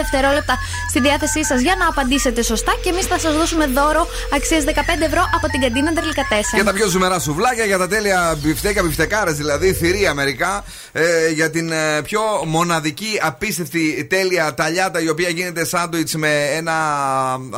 [0.00, 0.54] δευτερόλεπτα
[0.90, 4.70] στη διάθεσή σας για να απαντήσετε σωστά και εμείς θα σας δώσουμε δώρο αξίας 15
[5.08, 6.54] ευρώ από την καντίνα Τερλικατέσσα.
[6.54, 10.64] Για τα πιο ζουμερά σουβλάκια, για τα τέλεια μπιφτέκα, μπιφτεκάρες δηλαδή, θηρία μερικά.
[10.92, 16.76] Ε, για την ε, πιο μοναδική, απίστευτη τέλεια ταλιάτα η οποία γίνεται σάντουιτς με ένα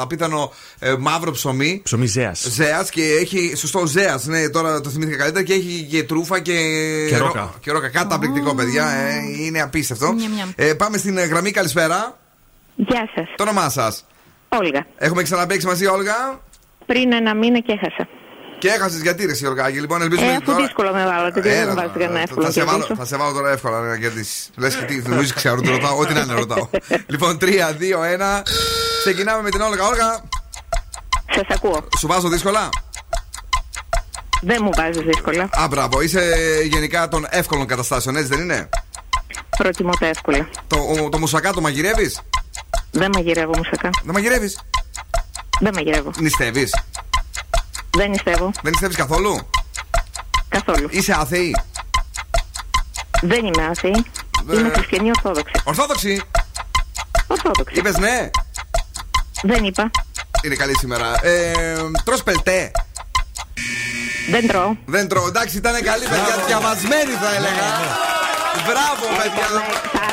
[0.01, 1.81] απίθανο ε, μαύρο ψωμί.
[1.85, 2.47] Ψωμί ζέας.
[2.49, 3.53] Ζέας και έχει.
[3.57, 6.53] Σωστό, ζέας, ναι, τώρα το θυμήθηκα καλύτερα και έχει και τρούφα και.
[7.09, 7.41] Και ρόκα.
[7.41, 7.89] ρο- Και ρόκα.
[7.89, 8.89] Καταπληκτικό, παιδιά.
[8.91, 10.13] Ε, είναι απίστευτο.
[10.13, 10.51] Μιαμ, μιαμ.
[10.57, 12.19] Ε, πάμε στην ε, γραμμή, καλησπέρα.
[12.77, 13.27] Γεια σας.
[13.37, 14.05] Το όνομά σας.
[14.49, 14.87] Όλγα.
[14.97, 16.41] Έχουμε ξαναπέξει μαζί, Όλγα.
[16.87, 18.09] Πριν ένα μήνα και έχασα.
[18.59, 19.81] Και έχασες γιατί ρε, εσύ, Ολγάκη.
[19.81, 22.41] Λοιπόν, ελπίζουμε Ε, ότι αφού δύσκολο με βάλατε, δεν Έλα, μου βάζετε κανένα εύκολο.
[22.43, 22.95] θα, να σε βάλω, κερδίσω.
[22.97, 24.51] θα σε βάλω τώρα εύκολα να κερδίσεις.
[24.57, 25.99] Λες και τι, νομίζει ξέρω, το ρωτάω.
[25.99, 26.69] Ό,τι να είναι, ρωτάω.
[27.13, 28.43] λοιπόν, 3, 2, 1.
[29.05, 29.85] Ξεκινάμε με την Όλγα.
[29.87, 30.21] Όλγα.
[31.35, 31.89] Σας ακούω.
[31.99, 32.69] Σου βάζω δύσκολα;
[34.43, 35.49] Δεν μου βάζεις δύσκολα.
[35.51, 36.01] Α, μπράβο.
[36.01, 36.35] Είσαι
[36.65, 38.69] γενικά των εύκολων καταστάσεων, έτσι δεν είναι;
[39.59, 40.49] Προτιμώ τα εύκολα.
[40.67, 42.21] Το, ο- το μουσακά το μαγειρεύεις;
[42.91, 43.91] Δεν μαγειρεύω μουσακά.
[44.05, 44.61] Δεν μαγειρεύεις;
[45.61, 46.11] Δεν μαγειρεύω.
[46.19, 46.75] Νηστεύεις;
[47.97, 48.51] Δεν νηστεύω.
[48.63, 49.39] Δεν νηστεύεις καθόλου;
[50.49, 50.89] Καθόλου.
[50.91, 51.57] Είσαι άθεη;
[53.23, 54.05] Δεν είμαι άθεη.
[54.53, 55.53] Είμαι χριστιανή Ορθόδοξη.
[55.65, 56.23] Ορθόδοξη;
[57.27, 57.79] Ορθόδοξη.
[57.79, 58.31] Είπες ναι;
[59.43, 59.91] Δεν είπα.
[60.43, 61.27] Είναι καλή σήμερα.
[61.27, 61.53] Ε,
[62.05, 62.71] τρως πελτέ.
[64.31, 64.77] Δεν τρώω.
[64.87, 65.27] Δεν τρώω.
[65.27, 66.45] Εντάξει, ήταν καλή παιδιά.
[66.47, 67.65] Διαβασμένη θα έλεγα.
[68.67, 69.47] Μπράβο, παιδιά.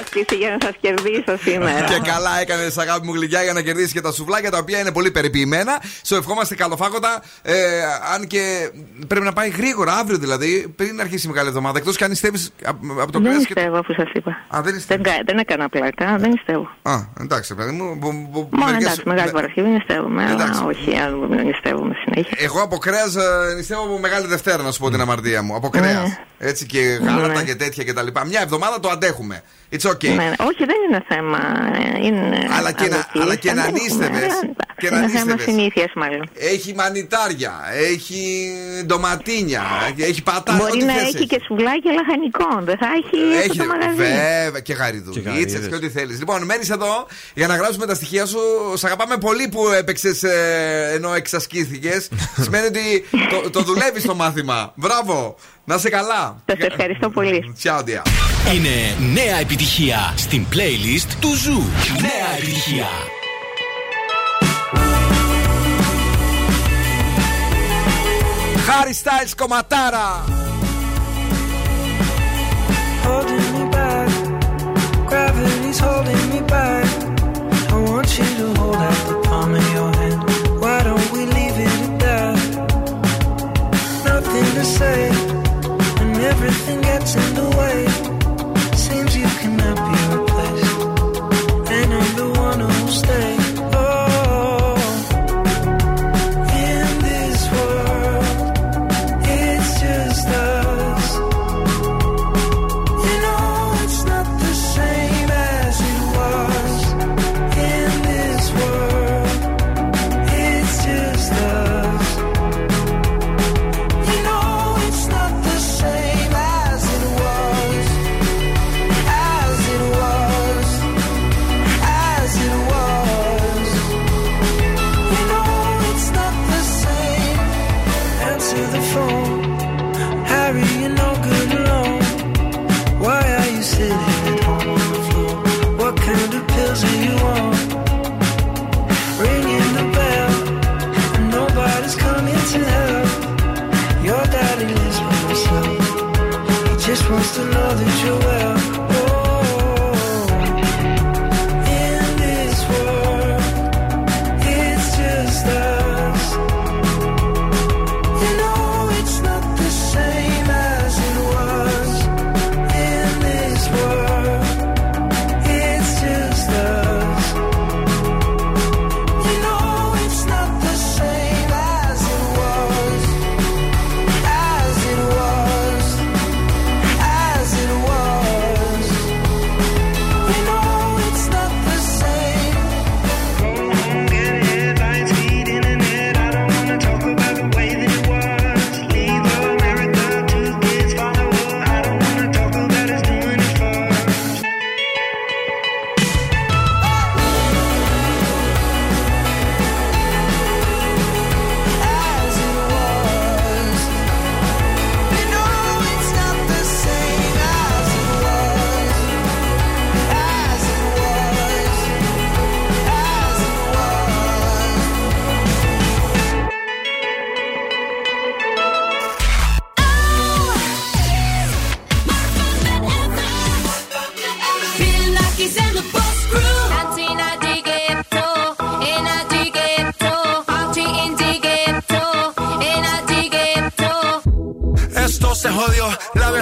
[0.01, 1.83] Άσκηση για να σας κερδίσω σήμερα.
[1.85, 4.91] Και καλά έκανες αγάπη μου γλυκιά για να κερδίσεις και τα σουβλάκια τα οποία είναι
[4.91, 5.81] πολύ περιποιημένα.
[6.03, 7.23] Σου ευχόμαστε καλοφάγοντα.
[7.41, 7.53] Ε,
[8.13, 8.71] αν και
[9.07, 11.77] πρέπει να πάει γρήγορα, αύριο δηλαδή, πριν αρχίσει η μεγάλη εβδομάδα.
[11.77, 12.51] Εκτός και αν νηστεύεις
[13.01, 13.53] από το Δεν κρέας και.
[13.55, 14.31] νηστεύω αφού σας είπα.
[14.55, 16.15] Α, δεν δεν, κα- δεν έκανα πλάκα.
[16.19, 16.69] Δεν νηστεύω.
[16.81, 17.95] Α, εντάξει, παιδί μου.
[17.97, 20.23] μπο- μπο- Μόνο μερικές- εντάξει, μεγάλη Παρασκευή νηστεύουμε.
[20.23, 20.59] Εντάξει.
[20.59, 22.37] Αλλά όχι, αν δεν νηστεύουμε συνέχεια.
[22.39, 23.13] Εγώ από κρέας
[23.55, 25.55] νηστεύω από μεγάλη Δευτέρα, να σου πω την αμαρτία μου.
[25.55, 26.19] Από κρέας.
[26.43, 26.49] Ναι.
[26.49, 27.43] Έτσι και γάλατα Ναι.
[27.43, 28.07] και τέτοια κτλ.
[28.27, 29.43] Μια εβδομάδα το αντέχουμε.
[29.71, 30.15] It's okay.
[30.15, 31.39] Ναι, όχι, δεν είναι θέμα.
[32.03, 33.81] Είναι Αλλά και να- αλωτής, αλλά και να αντέχουμε.
[33.83, 34.21] νήστευες.
[34.21, 35.43] Ε, εντάξει, Και να Είναι θέμα νήστευες.
[35.43, 36.29] συνήθειας μάλλον.
[36.37, 37.53] Έχει μανιτάρια,
[37.91, 38.51] έχει
[38.85, 39.61] ντοματίνια,
[39.97, 40.57] έχει πατάτα.
[40.57, 42.65] Μπορεί ό,τι να θες έχει και σουβλάκια λαχανικών.
[42.65, 43.95] Δεν θα έχει αυτό Έχει, το μαγαζί.
[43.95, 45.77] βέβαια, και γαριδουλίτσες και, γαρίδες.
[45.77, 46.19] ό,τι θέλεις.
[46.19, 48.39] Λοιπόν, μένεις εδώ για να γράψουμε τα στοιχεία σου.
[48.75, 50.23] Σ' αγαπάμε πολύ που έπαιξες
[50.93, 52.09] ενώ εξασκήθηκες.
[52.43, 53.05] Σημαίνει ότι
[53.43, 54.71] το, το δουλεύεις το μάθημα.
[54.75, 56.32] Μπράβο, να είσαι καλά.
[56.45, 57.55] Σ' ευχαριστώ πολύ.
[57.63, 58.01] Ciao, dear.
[58.53, 61.63] Είναι νέα επιτυχία στην playlist του Zoo.
[62.01, 62.87] Νέα επιτυχία.
[68.65, 70.25] Χάρι Styles κομματάρα.
[73.03, 74.09] holding me back.
[75.09, 76.87] Gravity's holding me back.
[77.73, 80.19] I want you to hold out the palm of your hand.
[80.61, 82.37] Why don't we leave it at that?
[84.05, 85.12] Nothing to say, and
[86.99, 87.92] catching the wave.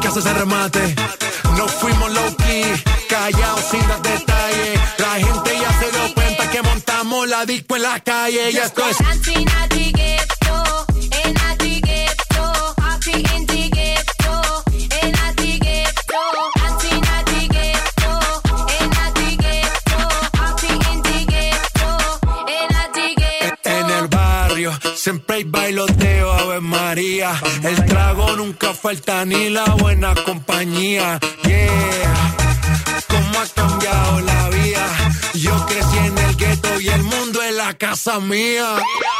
[0.00, 0.94] que hace ese remate.
[1.56, 2.64] No fuimos low key,
[3.08, 4.80] callados sin dar detalles.
[4.98, 8.52] La gente ya se dio cuenta que montamos la disco en la calle.
[8.52, 8.96] Ya esto es.
[25.00, 27.32] siempre hay bailoteo, Ave María.
[27.64, 29.64] El trago nunca falta ni la
[38.00, 39.19] essa minha.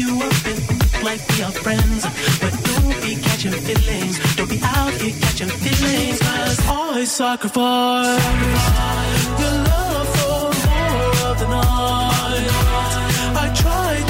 [0.00, 2.02] you up and act like we are friends.
[2.40, 4.14] But don't be catching feelings.
[4.36, 6.18] Don't be out here catching feelings.
[6.20, 8.22] Cause always sacrifice.
[8.22, 9.40] sacrifice.
[9.42, 12.48] Your love for more of the night.
[13.42, 14.09] I tried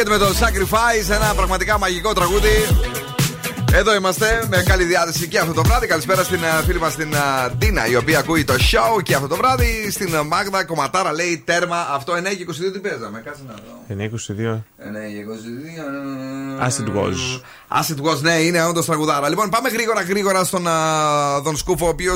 [0.00, 2.48] Ο The Weeknd με το Sacrifice, ένα πραγματικά μαγικό τραγούδι.
[3.72, 5.86] Εδώ είμαστε με καλή διάθεση και αυτό το βράδυ.
[5.86, 9.26] Καλησπέρα στην α, φίλη μα την α, Ντίνα, η οποία ακούει το show και αυτό
[9.26, 9.90] το βράδυ.
[9.90, 11.86] Στην α, Μάγδα κομματάρα λέει τέρμα.
[11.90, 13.22] Αυτό 9 και 22 τι παίζαμε.
[13.24, 14.04] Κάτσε να δω.
[14.04, 14.54] 9-22.
[14.54, 14.62] 9
[15.12, 15.24] και
[16.60, 16.66] 22.
[16.66, 17.40] Acid was.
[17.80, 19.28] Acid was, ναι, είναι όντω τραγουδάρα.
[19.28, 22.12] Λοιπόν, πάμε γρήγορα γρήγορα στον α, τον Σκούφο, ο οποίο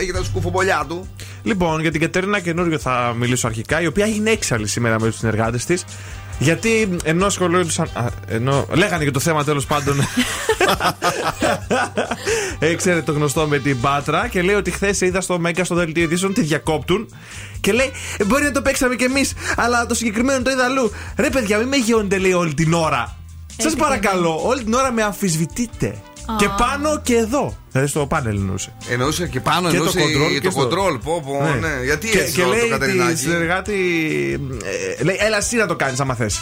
[0.00, 1.08] έχει τα σκουφομπολιά του.
[1.42, 5.16] Λοιπόν, για την Κατερίνα καινούριο θα μιλήσω αρχικά, η οποία είναι έξαλλη σήμερα με του
[5.16, 5.82] συνεργάτε τη.
[6.38, 7.88] Γιατί ενώ ασχολούνταν.
[7.92, 9.96] α, Ενώ λέγανε για το θέμα τέλος πάντων.
[12.58, 15.74] ε, ξέρετε το γνωστό με την Πάτρα και λέει ότι χθες είδα στο Μέγκα στο
[15.74, 17.14] δελτίο ειδήσεων τη διακόπτουν.
[17.60, 20.90] Και λέει, «Ε, Μπορεί να το παίξαμε κι εμείς, αλλά το συγκεκριμένο το είδα αλλού.
[21.16, 23.16] Ρε παιδιά, μην με γεώνετε λέει όλη την ώρα.
[23.56, 25.94] Σας Έτσι παρακαλώ, όλη την ώρα με αμφισβητείτε.
[26.38, 27.56] Και πάνω και εδώ.
[27.76, 28.72] Δηλαδή στο πάνελ εννοούσε.
[28.88, 30.98] Εννοούσε και πάνω, Και το εννοούσε control το και στο- control.
[31.04, 31.84] Πω, πω, ναι.
[31.84, 33.74] Γιατί και, έτσι και το, λέει το τη Κατερινάκη; συνεργάτη.
[34.98, 36.40] ε, λέει, έλα εσύ να το κάνεις, άμα θες.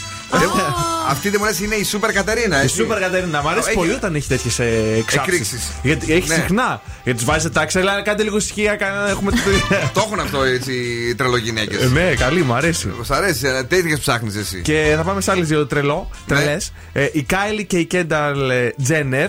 [1.09, 2.59] Αυτή δεν μου λε είναι η Σούπερ Κατερίνα.
[2.61, 2.77] Η έτσι.
[2.77, 5.19] Σούπερ Κατερίνα, μου αρέσει Έχει- πολύ όταν έχει τέτοιες εξάρτησει.
[5.37, 5.71] Εκρήξεις.
[5.83, 6.35] Γιατί έχει Ναι.
[6.35, 6.81] συχνά.
[7.05, 8.77] Γιατί τους βάζεις τάξη, αλλά κάντε λίγο ησυχία.
[8.77, 9.37] κάνε- Έχουμε το.
[9.95, 10.73] Το έχουν αυτό έτσι
[11.09, 11.83] οι τρελογυναίκες.
[11.83, 12.93] Ε, ναι, καλή, μου αρέσει.
[13.03, 14.61] Σ' αρέσει, τέτοιες ψάχνεις εσύ.
[14.63, 16.37] Και θα πάμε σε άλλες δύο τρελό, Ναι.
[16.37, 16.73] τρελές.
[17.13, 19.29] η Κάιλι και η Κένταλ ε, Τζένερ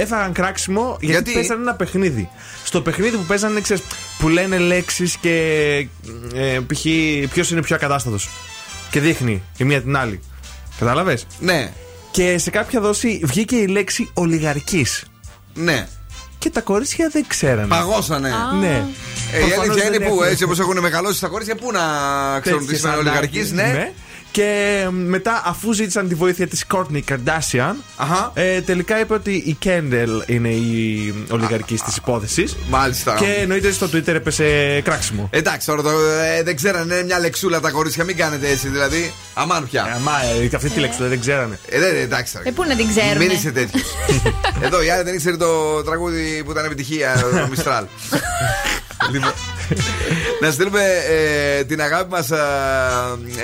[0.00, 2.28] έφαγαν κράξιμο γιατί, Γιατί; παίζανε ένα παιχνίδι.
[2.64, 3.82] Στο παιχνίδι που παίζανε, ξέρεις,
[4.18, 5.86] που λένε λέξεις και
[6.34, 6.80] ε, π.χ.
[7.32, 8.28] ποιος είναι πιο ακατάστατος.
[8.90, 10.20] Και δείχνει η μία την άλλη.
[10.78, 11.72] Κατάλαβες; Ναι.
[12.10, 14.86] Και σε κάποια δόση βγήκε η λέξη ολιγαρική.
[15.54, 15.86] Ναι.
[16.38, 17.66] Και τα κορίτσια δεν ξέρανε.
[17.66, 18.30] Παγώσανε.
[18.60, 18.86] Ναι.
[19.32, 20.26] Ε, η Προφανώς αλήθεια δεν είναι που έχουν.
[20.26, 21.80] έτσι όπως έχουν μεγαλώσει τα κορίτσια, πού να
[22.40, 23.92] ξέρουν τι Τέτοιες σημαίνει ολιγαρική, ανάγκες, ναι.
[24.32, 27.74] Και μετά, αφού ζήτησαν τη βοήθεια της Courtney Kardashian,
[28.34, 32.56] ε, τελικά είπε ότι η Kendall είναι η ολιγαρική της υπόθεσης.
[32.68, 33.14] Μάλιστα.
[33.14, 35.28] Και εννοείται στο Twitter έπεσε κράξιμο.
[35.32, 39.12] Εντάξει, τώρα το, ε, δεν ξέρανε είναι μια λεξούλα τα κορίτσια, μην κάνετε έτσι δηλαδή.
[39.34, 39.82] Αμάν πια.
[39.82, 41.58] Αμά, ε, αυτή τη λέξη δεν ξέρανε.
[41.68, 42.38] Ε, δεν, εντάξει.
[42.42, 43.24] Ε, πού να την ξέρουμε.
[43.24, 43.84] Μην είσαι τέτοιος.
[44.64, 47.84] Εδώ η άλλη δεν ήξερε το τραγούδι που ήταν επιτυχία, το Μιστράλ.
[49.72, 49.94] λοιπόν,
[50.40, 52.26] να στείλουμε ε, την αγάπη μας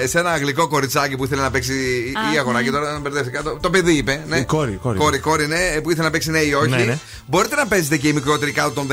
[0.04, 1.72] σε ένα αγγλικό κοριτσάκι που ήθελε να παίξει.
[1.72, 2.76] Α, ή αγοράκι ναι.
[2.76, 3.42] τώρα, δεν μπερδεύτηκα.
[3.42, 4.24] Το, το παιδί είπε.
[4.28, 4.38] Ναι.
[4.38, 4.98] Η κόρη, κόρη.
[4.98, 6.70] Κόρη, κόρη, ναι, που ήθελε να παίξει ναι ή όχι.
[6.70, 6.98] Ναι, ναι.
[7.26, 8.92] Μπορείτε να παίζετε και οι μικρότεροι κάτω των 18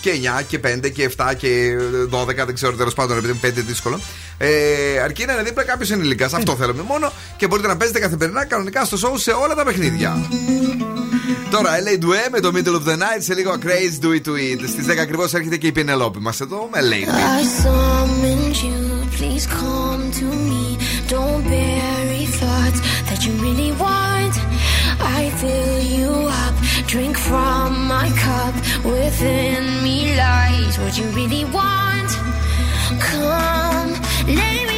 [0.00, 0.10] και
[0.40, 1.76] 9 και 5 και 7 και
[2.10, 4.00] 12, δεν ξέρω τέλος πάντων, επειδή είναι 5 δύσκολο.
[4.38, 7.12] Ε, αρκεί να είναι δίπλα κάποιος ενηλικρινής, αυτό θέλουμε μόνο.
[7.36, 10.16] Και μπορείτε να παίζετε καθημερινά κανονικά στο show σε όλα τα παιχνίδια.
[11.50, 14.68] Τώρα LA με το middle of the night, σε λίγο Crazy Do It.
[14.68, 17.08] Στις 10 ακριβώς έρχεται και η Pinelopi μας εδώ με LA
[34.28, 34.77] Let me.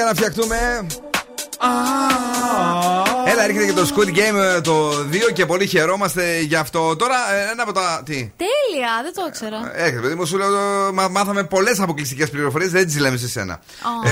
[0.00, 0.86] Έλα λίγο έτσι για να φτιαχτούμε.
[3.26, 4.90] Έλα, έρχεται και το Squid Game ε, το
[5.28, 6.96] 2 και πολύ χαιρόμαστε γι' αυτό.
[6.96, 8.02] Τώρα, ε, ένα από τα.
[8.04, 9.72] Τι; Τέλεια, δεν το ήξερα.
[9.74, 10.48] Έρχεται, παιδί μου, σου λέω,
[10.88, 13.60] ε, μα- μάθαμε πολλές αποκλειστικές πληροφορίες, δεν τις λέμε σε σένα.
[14.04, 14.08] Ω.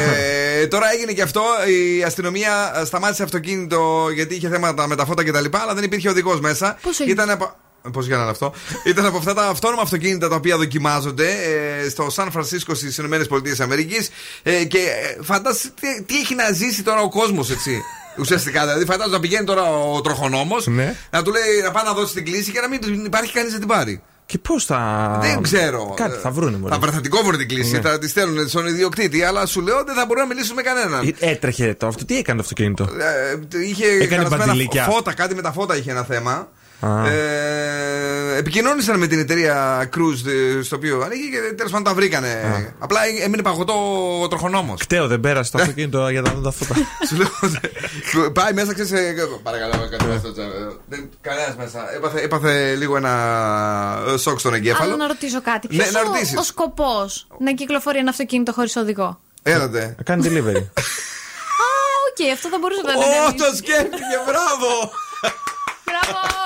[0.63, 1.43] Ε, τώρα έγινε και αυτό.
[1.67, 5.45] Η αστυνομία ε, σταμάτησε αυτοκίνητο γιατί είχε θέματα με τα φώτα κτλ.
[5.51, 6.79] Αλλά δεν υπήρχε οδηγός μέσα.
[6.83, 7.57] Πώς έγινε; Ήταν από.
[7.93, 8.53] Πώς γίνανε αυτό;
[8.85, 11.29] Ήταν από αυτά τα αυτόνομα αυτοκίνητα τα οποία δοκιμάζονται
[11.85, 13.17] ε, στο Σαν Φρανσίσκο στις ΗΠΑ.
[14.43, 17.83] Ε, και ε, φαντάζεσαι τι, τι έχει να ζήσει τώρα ο κόσμος, έτσι.
[18.19, 20.95] Ουσιαστικά, δηλαδή, φαντάζομαι να πηγαίνει τώρα ο τροχονόμος Ναι.
[21.11, 23.59] να του λέει να πάει να δώσει την κλίση και να μην υπάρχει κανείς να
[23.59, 24.03] την πάρει.
[24.27, 25.19] Και πώς θα.
[25.23, 25.95] Δεν ξέρω.
[25.97, 26.75] Κάτι θα βρούνε μόνο.
[26.75, 27.81] Θα, βρε- θα την κόβουν την κλίση, Ναι.
[27.81, 31.15] θα τη στέλνουν στον ιδιοκτήτη, αλλά σου λέω δεν θα μπορούν να μιλήσουν με κανέναν.
[31.21, 32.05] Ε, Έτρεχε το αυτό.
[32.05, 34.85] Τι έκανε το αυτοκίνητο; Ε, είχε Έκανε καλεσμένα μπαντιλίκια.
[34.85, 36.49] φώτα, κάτι με τα φώτα είχε ένα θέμα.
[36.81, 37.07] Α.
[37.09, 37.76] Ε,
[38.37, 40.27] επικοινώνησαν με την εταιρεία Cruise
[40.59, 42.75] ε, στο οποίο ανοίγει και τέλος πάντων τα βρήκανε.
[42.79, 43.73] Απλά έμεινε παγωτό
[44.23, 44.81] ο τροχονόμος.
[44.81, 46.75] Κταίο, δεν πέρασε το αυτοκίνητο για να δω τα φώτα.
[47.09, 48.33] Σου λέω.
[48.33, 48.93] Πάει μέσα, ξέρεις.
[49.43, 50.51] Παρακαλώ, κάτι μέσα στο τζάμι.
[50.87, 51.95] Δεν- Κανένας μέσα.
[51.95, 53.13] Έπαθε, έπαθε λίγο ένα
[54.09, 54.89] ε, σοκ στον εγκέφαλο.
[54.89, 55.69] Αλλά να ρωτήσω κάτι.
[55.71, 56.37] Ναι, Ποιος να ο, ρωτήσεις.
[56.37, 59.95] ο σκοπός να κυκλοφορεί ένα αυτοκίνητο χωρίς οδηγό; Έλατε.
[59.97, 60.57] Να κάνει delivery.
[60.57, 61.69] Α,
[62.09, 63.39] οκ, αυτό θα μπορούσε να το Ω, κάνει.
[63.39, 64.71] το σκέφτηκε, μπράβο!
[65.85, 66.46] Μπράβο!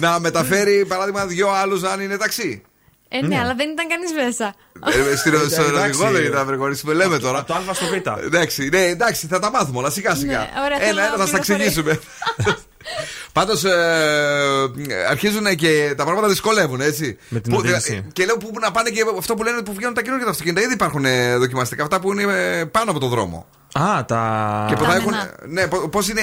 [0.00, 2.62] Να μεταφέρει παράδειγμα δυο άλλους αν είναι ταξί.
[3.08, 4.54] Ε, ναι, αλλά δεν ήταν κανείς μέσα.
[5.12, 6.00] Ε, στην- Στον εντάξει.
[6.02, 7.44] οδηγό δεν ήταν βρεγόνη που λέμε τώρα.
[7.44, 8.24] Το Α στο Β.
[8.24, 10.38] Εντάξει, ναι, εντάξει, θα τα μάθουμε όλα σιγά σιγά.
[10.38, 11.66] Ναι, ωραία, θέλω ένα, ένα θα στα πληροφορίες.
[11.76, 12.00] εξηγήσουμε.
[13.32, 13.64] Πάντως
[15.10, 17.18] αρχίζουν και τα πράγματα δυσκολεύουν, έτσι.
[17.28, 18.04] Με την Που- οδήγηση.
[18.06, 20.30] ε, και λέω που να πάνε και αυτό που λένε που βγαίνουν τα καινούργια τα
[20.32, 20.62] αυτοκίνητα.
[20.62, 22.22] Ήδη υπάρχουν ε, δοκιμαστικά αυτά που είναι
[22.58, 23.46] ε, πάνω από το δρόμο.
[23.80, 24.64] Α, τα.
[24.68, 25.10] Και που θα έχουν.
[25.10, 25.30] μενά.
[25.46, 26.20] Ναι, πώς είναι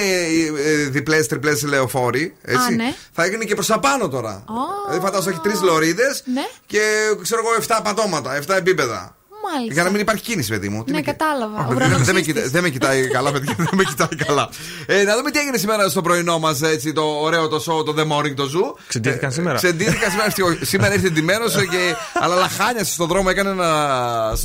[0.90, 2.36] διπλές, τριπλές λεωφόροι.
[2.42, 2.94] Έτσι; Α, ναι.
[3.12, 4.44] Θα έγινε και προς τα πάνω τώρα.
[4.48, 4.86] Ω.
[4.88, 6.42] Δηλαδή φαντάζομαι έχει τρεις λωρίδες Ναι.
[6.66, 6.80] και
[7.22, 9.16] ξέρω εγώ 7 πατώματα, 7 επίπεδα.
[9.52, 9.74] Μάλιστα.
[9.74, 10.84] Για να μην υπάρχει κίνηση, παιδί μου.
[10.84, 11.58] Τι Ναι, με- κατάλαβα.
[11.58, 12.26] Αχ, Ο δεν- δεν, με ουρανοξύστης.
[12.34, 13.54] κοιτά- δεν με κοιτάει καλά, παιδιά.
[13.58, 14.48] δεν με κοιτάει καλά.
[14.86, 16.60] Ε, να δούμε τι έγινε σήμερα στο πρωινό μας,
[16.94, 18.80] το ωραίο το show, το The Morning, το Zoo.
[18.88, 20.26] Ξεντήθηκαν σήμερα; Ξεντήθηκαν σήμερα.
[20.26, 20.58] ευτυχώς.
[20.62, 21.94] σήμερα ήρθε εντυμένο και.
[22.20, 23.70] Αλλά λαχάνιασε στον δρόμο, έκανε ένα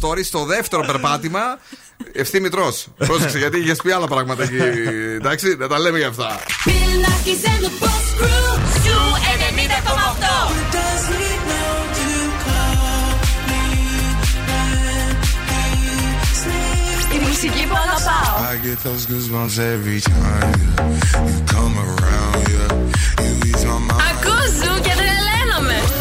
[0.01, 1.39] story στο δεύτερο περπάτημα.
[2.13, 4.57] Ευθύνη Μητρό, πρόσεξε γιατί είχες πει άλλα πράγματα εκεί.
[5.15, 6.39] Εντάξει, τα λέμε για αυτά.
[17.11, 18.35] Τη μουσική πώ να πάω.
[24.11, 26.00] Ακούζω και δεν λέμε.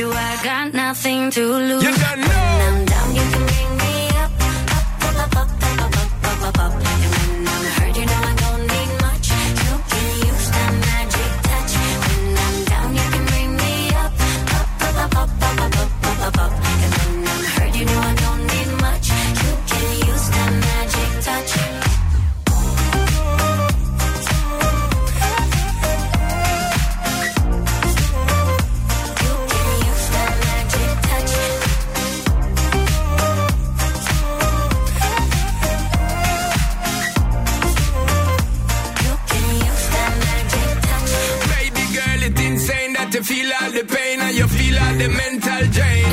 [0.00, 1.82] you I got nothing to lose.
[1.84, 2.14] You know.
[2.30, 4.32] When I'm down, you can bring me up,
[5.06, 5.50] up, up, up,
[5.84, 6.72] up, up, up, up, up.
[6.72, 9.28] And when I'm hurt, you know I don't need much.
[9.66, 11.72] You can use that magic touch.
[12.04, 13.72] When I'm down, you can bring me
[14.02, 14.12] up,
[14.56, 16.99] up, up, up, up, up, up, up, up, up,
[43.20, 46.06] you feel all the pain and you feel all the mental drain.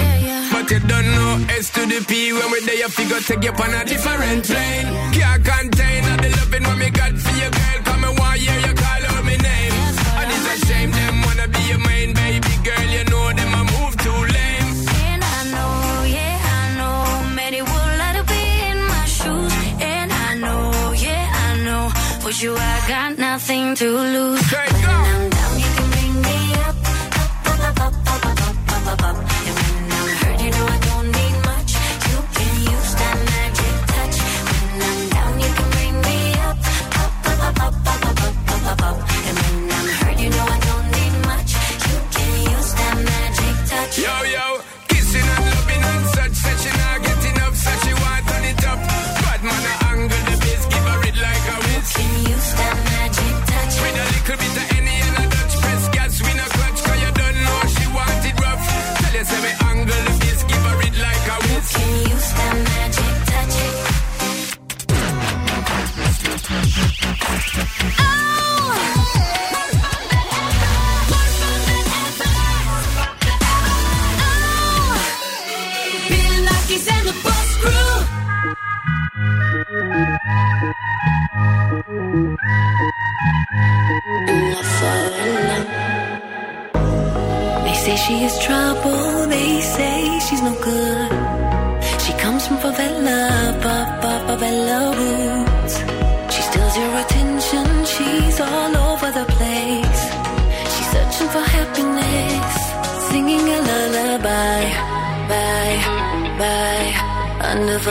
[0.52, 3.52] But you don't know S to the P when we're there, you figure take you
[3.52, 4.88] on a different plane.
[5.16, 7.80] Can't contain all the loving what me got for you, girl.
[7.88, 9.74] Come and one year you call out my name.
[10.20, 12.88] And it's a shame them wanna be your main baby girl.
[12.96, 14.70] You know them a move too lame.
[15.08, 15.76] And I know,
[16.12, 19.54] yeah, I know, many would like to be in my shoes.
[19.80, 21.84] And I know, yeah, I know,
[22.20, 24.40] for you I got nothing to lose.
[24.48, 24.77] Straight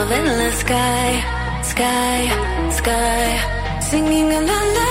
[0.06, 1.08] of endless sky,
[1.62, 2.20] sky,
[2.70, 4.85] sky, singing la la.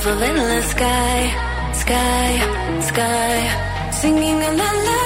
[0.00, 4.99] of relentless sky, sky, sky, singing in the.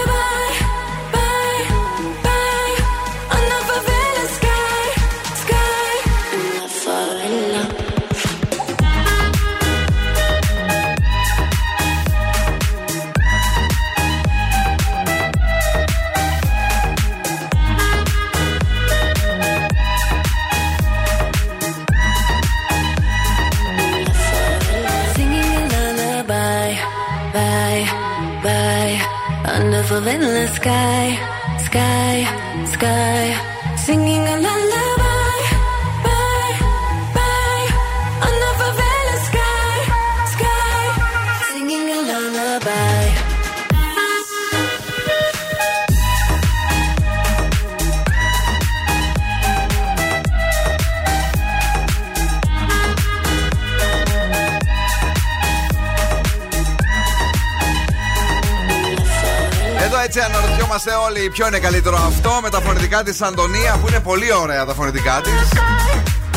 [61.35, 65.21] Ποιο είναι καλύτερο αυτό με τα φωνητικά της Αντωνία που είναι πολύ ωραία τα φωνητικά
[65.21, 65.51] της.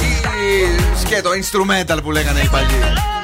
[0.04, 3.17] Ή σκέτο, instrumental που λέγανε οι παλιοί.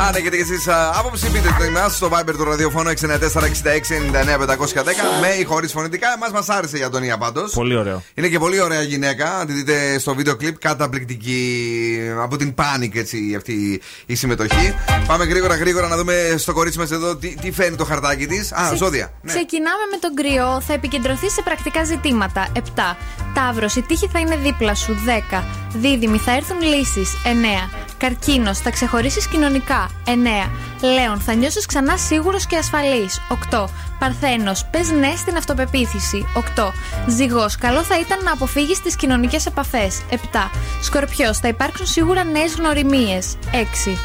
[0.00, 0.68] Αν έχετε και εσείς
[0.98, 2.96] άποψη, πείτε το εμά στο Viber του ραδιοφώνου 694-6699-510
[5.20, 6.08] με ή χωρίς φωνητικά.
[6.16, 7.52] Εμάς μας άρεσε η Αντωνία πάντως.
[7.52, 8.02] Πολύ ωραίο.
[8.14, 9.34] Είναι και πολύ ωραία γυναίκα.
[9.38, 14.74] Αν τη δείτε στο βίντεο κλιπ, καταπληκτική από την Panic έτσι αυτή η συμμετοχή.
[15.06, 18.52] Πάμε γρήγορα γρήγορα να δούμε στο κορίτσι μας εδώ τι, τι φαίνει το χαρτάκι της.
[18.52, 19.12] Α, Ξε- ζώδια.
[19.22, 19.32] Ναι.
[19.32, 20.62] Ξεκινάμε με τον κρυό.
[20.66, 22.48] Θα επικεντρωθεί σε πρακτικά ζητήματα.
[22.54, 22.96] 7.
[23.34, 24.96] Ταύρος, η τύχη θα είναι δίπλα σου.
[25.04, 25.44] 10.
[25.74, 27.12] Δίδυμη, θα έρθουν λύσεις.
[27.24, 27.70] 9.
[27.98, 29.87] Καρκίνος, θα ξεχωρίσεις κοινωνικά.
[30.04, 30.50] 9.
[30.80, 33.20] Λέων, θα νιώσεις ξανά σίγουρος και ασφαλής.
[33.28, 33.68] 8.
[33.98, 36.26] Παρθένος, πες ναι στην αυτοπεποίθηση.
[36.34, 36.72] 8.
[37.06, 40.02] Ζυγός, καλό θα ήταν να αποφύγεις τις κοινωνικές επαφές.
[40.10, 40.50] 7.
[40.82, 43.36] Σκορπιός, θα υπάρξουν σίγουρα νέες γνωριμίες.
[43.52, 43.98] 6.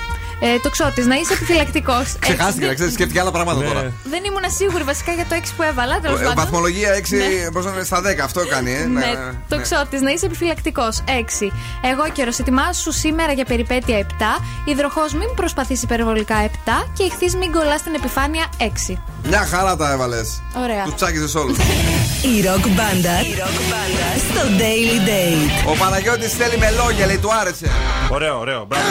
[0.45, 2.15] Ε, το ξώτης, να είσαι επιφυλακτικός.
[2.19, 3.81] Ξεχάστηκε, να ξέρεις, σκέφτηκε άλλα πράγματα τώρα.
[4.03, 5.99] Δεν ήμουν σίγουρη βασικά για το 6 που έβαλα.
[5.99, 6.35] Τέλος Ε, πάντων.
[6.43, 7.51] Βαθμολογία 6 Ναι.
[7.51, 8.85] πώς να είναι, στα 10, αυτό κάνει, ε.
[8.85, 9.61] Ναι, να- το ναι.
[9.61, 11.03] ξώτης, να είσαι επιφυλακτικός.
[11.07, 11.51] 6.
[11.91, 14.39] Εγώ καιρο, ετοιμάσου σήμερα για περιπέτεια 7.
[14.65, 16.87] Υδροχός, μην προσπαθείς υπερβολικά 7.
[16.97, 18.97] Και ηχθείς, μην κολλάς στην επιφάνεια 6.
[19.29, 20.41] Μια χαρά τα έβαλες.
[20.63, 20.83] Ωραία.
[20.83, 21.57] Τους τσάκιζε όλους.
[22.35, 23.15] Η ροκ μπάντα
[24.29, 25.69] στο Daily Date.
[25.71, 27.67] Ο Παναγιώτης θέλει με λόγια, λέει, του άρεσε.
[28.09, 28.65] Ωραίο, ωραίο.
[28.67, 28.83] Μπράβο.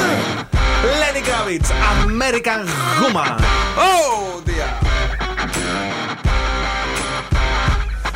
[0.83, 1.71] Lenny Kravitz,
[2.05, 2.67] American
[3.01, 3.37] Woman.
[3.79, 4.69] Oh, dear.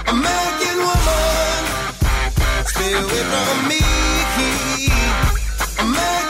[0.09, 1.63] American woman,
[2.67, 3.81] stay away from me.
[5.79, 6.26] American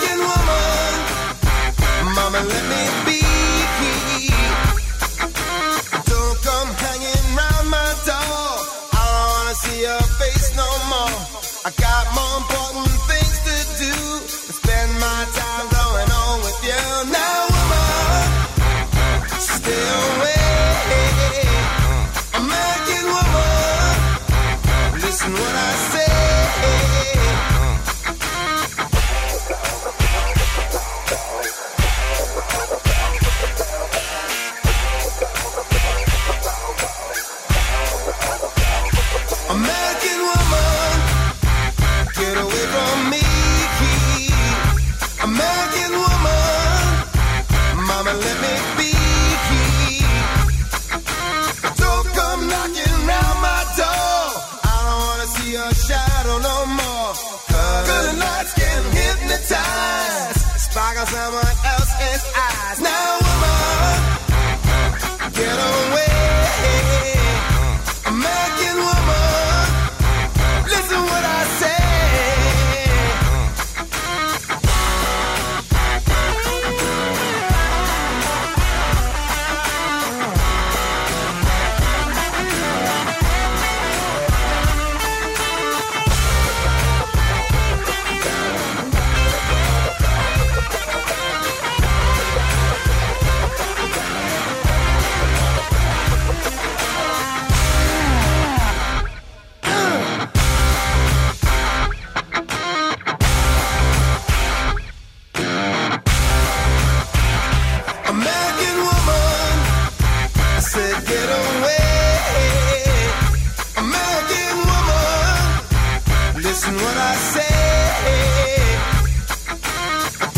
[116.56, 117.56] listen what I say.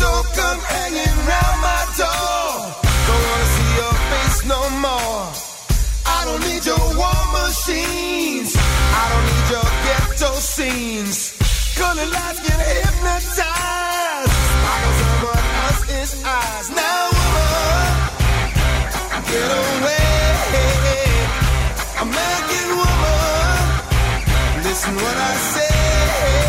[0.03, 2.47] Don't come hanging round my door.
[3.07, 5.21] Don't wanna see your face no more.
[6.17, 8.49] I don't need your war machines.
[9.01, 11.17] I don't need your ghetto scenes.
[11.79, 14.33] Colored lights can hypnotize.
[14.51, 16.67] Sparkle someone else's eyes.
[16.81, 17.87] Now, woman,
[19.31, 20.07] get away.
[22.05, 23.57] American woman,
[24.67, 25.68] listen what I say.
[26.19, 26.48] Hey!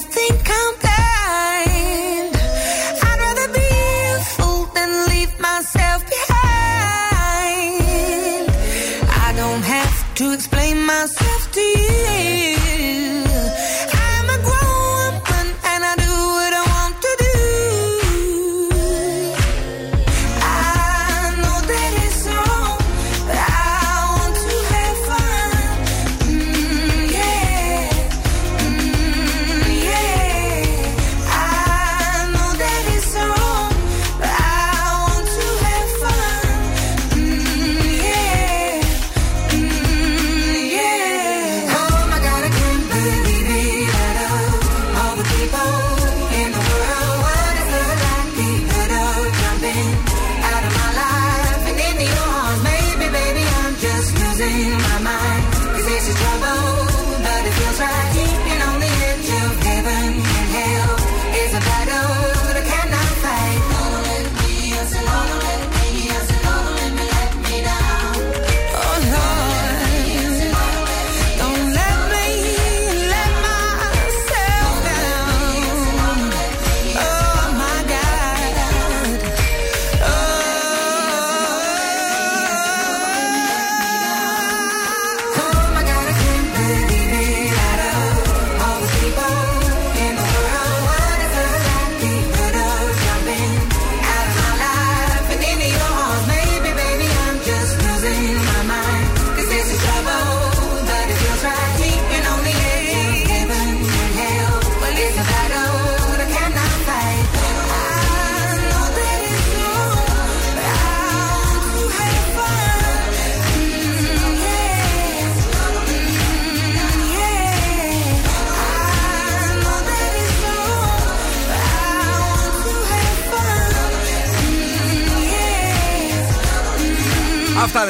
[0.00, 0.91] Think I'm blind.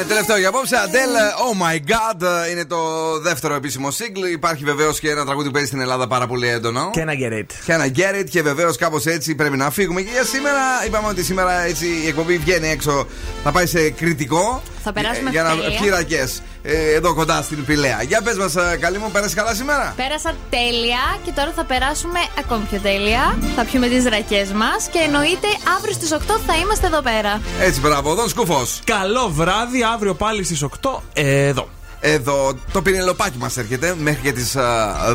[0.07, 0.75] Τελευταίο για απόψε.
[0.85, 2.77] Adele, Oh my god, είναι το
[3.19, 4.31] δεύτερο επίσημο single.
[4.31, 6.89] Υπάρχει βεβαίως και ένα τραγούδι που παίζει στην Ελλάδα πάρα πολύ έντονο.
[6.93, 7.45] Και ένα get it.
[7.65, 10.01] Και ένα get it και βεβαίως κάπως έτσι πρέπει να φύγουμε.
[10.01, 13.07] Και για σήμερα είπαμε ότι σήμερα έτσι η εκπομπή βγαίνει έξω.
[13.43, 14.63] Θα πάει σε κριτικό.
[14.83, 15.79] Θα περάσουμε για να τέλεια.
[15.79, 18.03] πιει ρακές, ε, εδώ κοντά στην Πηλαία.
[18.07, 22.63] Για πες μας, καλή μου, πέρασε καλά σήμερα; Πέρασα τέλεια και τώρα θα περάσουμε ακόμη
[22.69, 23.37] πιο τέλεια.
[23.55, 25.47] Θα πιούμε τις ρακές μας και εννοείται
[25.77, 27.41] αύριο στις 8 θα είμαστε εδώ πέρα.
[27.61, 28.65] Έτσι, μπράβο, Δον Σκούφο.
[28.83, 31.69] Καλό βράδυ, αύριο πάλι στις 8 εδώ.
[32.05, 34.55] Εδώ το πινελοπάκι μας έρχεται μέχρι και τις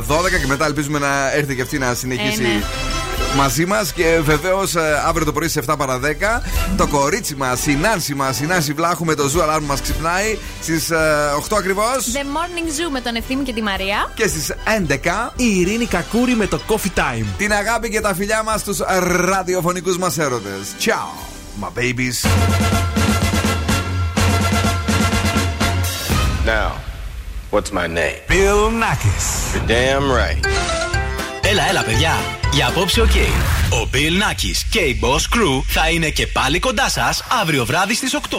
[0.09, 2.43] 12 και μετά ελπίζουμε να έρθει και αυτή να συνεχίσει.
[2.43, 2.63] Ε, ναι.
[3.37, 4.75] Μαζί μας και βεβαίως
[5.07, 6.43] αύριο το πρωί στι 7 παρα 10
[6.77, 10.39] το κορίτσι μας, η Νάνση μας, η Νάνση Βλάχου με το ζου alarm μας ξυπνάει
[10.63, 10.91] στις
[11.37, 14.11] 8 ακριβώς The Morning Zoo με τον Ευθύμη και τη Μαρία.
[14.15, 17.25] και στις 11 η Ειρήνη Κακούρη με το Coffee Time.
[17.39, 18.79] την αγάπη και τα φιλιά μας στους
[19.25, 20.75] ραδιοφωνικούς μας έρωτες.
[20.81, 21.09] Ciao,
[21.65, 22.27] my babies.
[26.47, 26.71] Now,
[27.53, 28.19] what's my name?
[28.29, 29.27] Bill Nakis.
[29.55, 30.45] You're damn right.
[31.43, 32.13] Έλα, έλα, παιδιά.
[32.59, 33.11] Για απόψε, οκ.
[33.71, 37.95] Ο Bill Nakis και η Boss Crew θα είναι και πάλι κοντά σας αύριο βράδυ
[37.95, 38.39] στις 8.